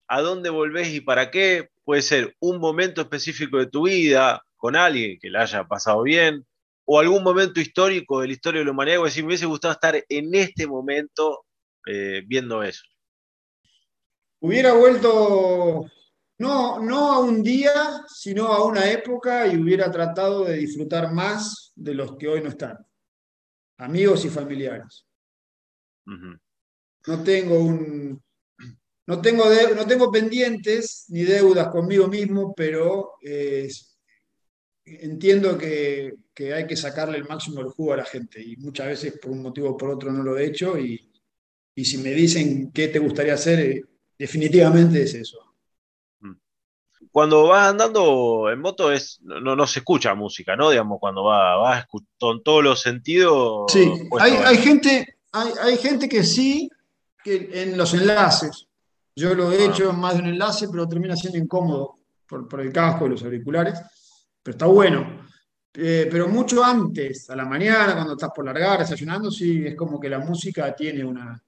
[0.09, 1.71] ¿a dónde volvés y para qué?
[1.85, 6.47] Puede ser un momento específico de tu vida, con alguien que la haya pasado bien,
[6.85, 9.73] o algún momento histórico de la historia de la humanidad, o decir, me hubiese gustado
[9.73, 11.45] estar en este momento
[11.87, 12.85] eh, viendo eso.
[14.41, 15.87] Hubiera vuelto,
[16.39, 17.73] no, no a un día,
[18.09, 22.51] sino a una época y hubiera tratado de disfrutar más de los que hoy no
[22.51, 22.77] están,
[23.79, 25.07] amigos y familiares.
[27.07, 28.23] No tengo un,
[29.07, 33.69] no tengo, de- no tengo pendientes ni deudas conmigo mismo, pero eh,
[34.85, 38.87] entiendo que, que hay que sacarle el máximo del jugo a la gente y muchas
[38.89, 41.11] veces por un motivo o por otro no lo he hecho y,
[41.75, 43.85] y si me dicen qué te gustaría hacer, eh,
[44.19, 45.46] definitivamente es eso.
[47.17, 50.69] Cuando vas andando en moto es, no, no se escucha música, ¿no?
[50.69, 53.73] Digamos, cuando va, vas escu- con todos los sentidos.
[53.73, 53.91] Sí,
[54.21, 56.69] hay, hay gente, hay, hay gente que sí,
[57.25, 58.69] que en los enlaces.
[59.15, 59.65] Yo lo he Ah.
[59.71, 63.11] hecho en más de un enlace, pero termina siendo incómodo por, por el casco y
[63.11, 63.81] los auriculares.
[64.43, 65.25] Pero está bueno.
[65.73, 69.99] Eh, pero mucho antes, a la mañana, cuando estás por largar, desayunando, sí, es como
[69.99, 71.43] que la música tiene una,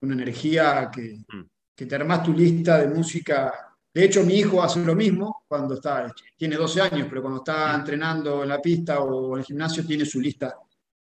[0.00, 1.42] una energía que, Mm.
[1.76, 3.68] que te armás tu lista de música.
[3.94, 7.74] De hecho, mi hijo hace lo mismo cuando está, tiene 12 años, pero cuando está
[7.74, 10.56] entrenando en la pista o en el gimnasio, tiene su lista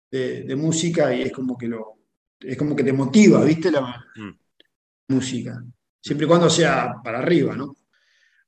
[0.10, 1.98] de, de música y es como que lo,
[2.40, 3.72] es como que te motiva, ¿viste?
[3.72, 4.32] La Mm.
[5.10, 5.64] música.
[6.02, 7.76] Siempre y cuando sea para arriba, ¿no?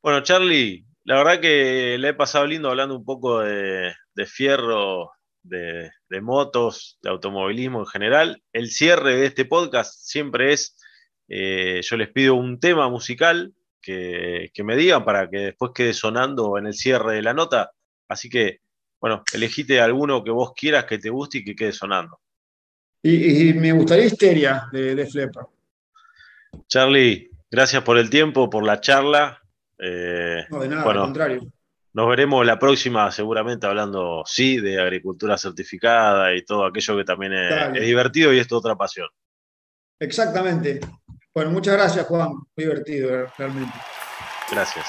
[0.02, 5.12] Bueno, Charlie, la verdad que le he pasado lindo hablando un poco de, de fierro,
[5.44, 8.44] de, de motos, de automovilismo en general.
[8.52, 10.76] El cierre de este podcast siempre es,
[11.28, 13.54] eh, yo les pido un tema musical
[13.84, 17.72] que, que me digan para que después quede sonando en el cierre de la nota.
[18.08, 18.62] Así que,
[19.00, 22.20] bueno, elegite alguno que vos quieras que te guste y que quede sonando.
[23.04, 25.44] Y, y me gustaría Histeria de, de Flepper.
[26.68, 29.42] Charlie, gracias por el tiempo, por la charla.
[29.78, 31.42] Eh, No, de nada, bueno, al contrario.
[31.94, 37.34] Nos veremos la próxima, seguramente hablando, sí, de agricultura certificada y todo aquello que también
[37.34, 39.08] es, divertido y es tu otra pasión.
[40.00, 40.80] Exactamente.
[41.34, 42.30] Bueno, muchas gracias, Juan.
[42.34, 43.74] Muy divertido, realmente.
[44.52, 44.86] Gracias.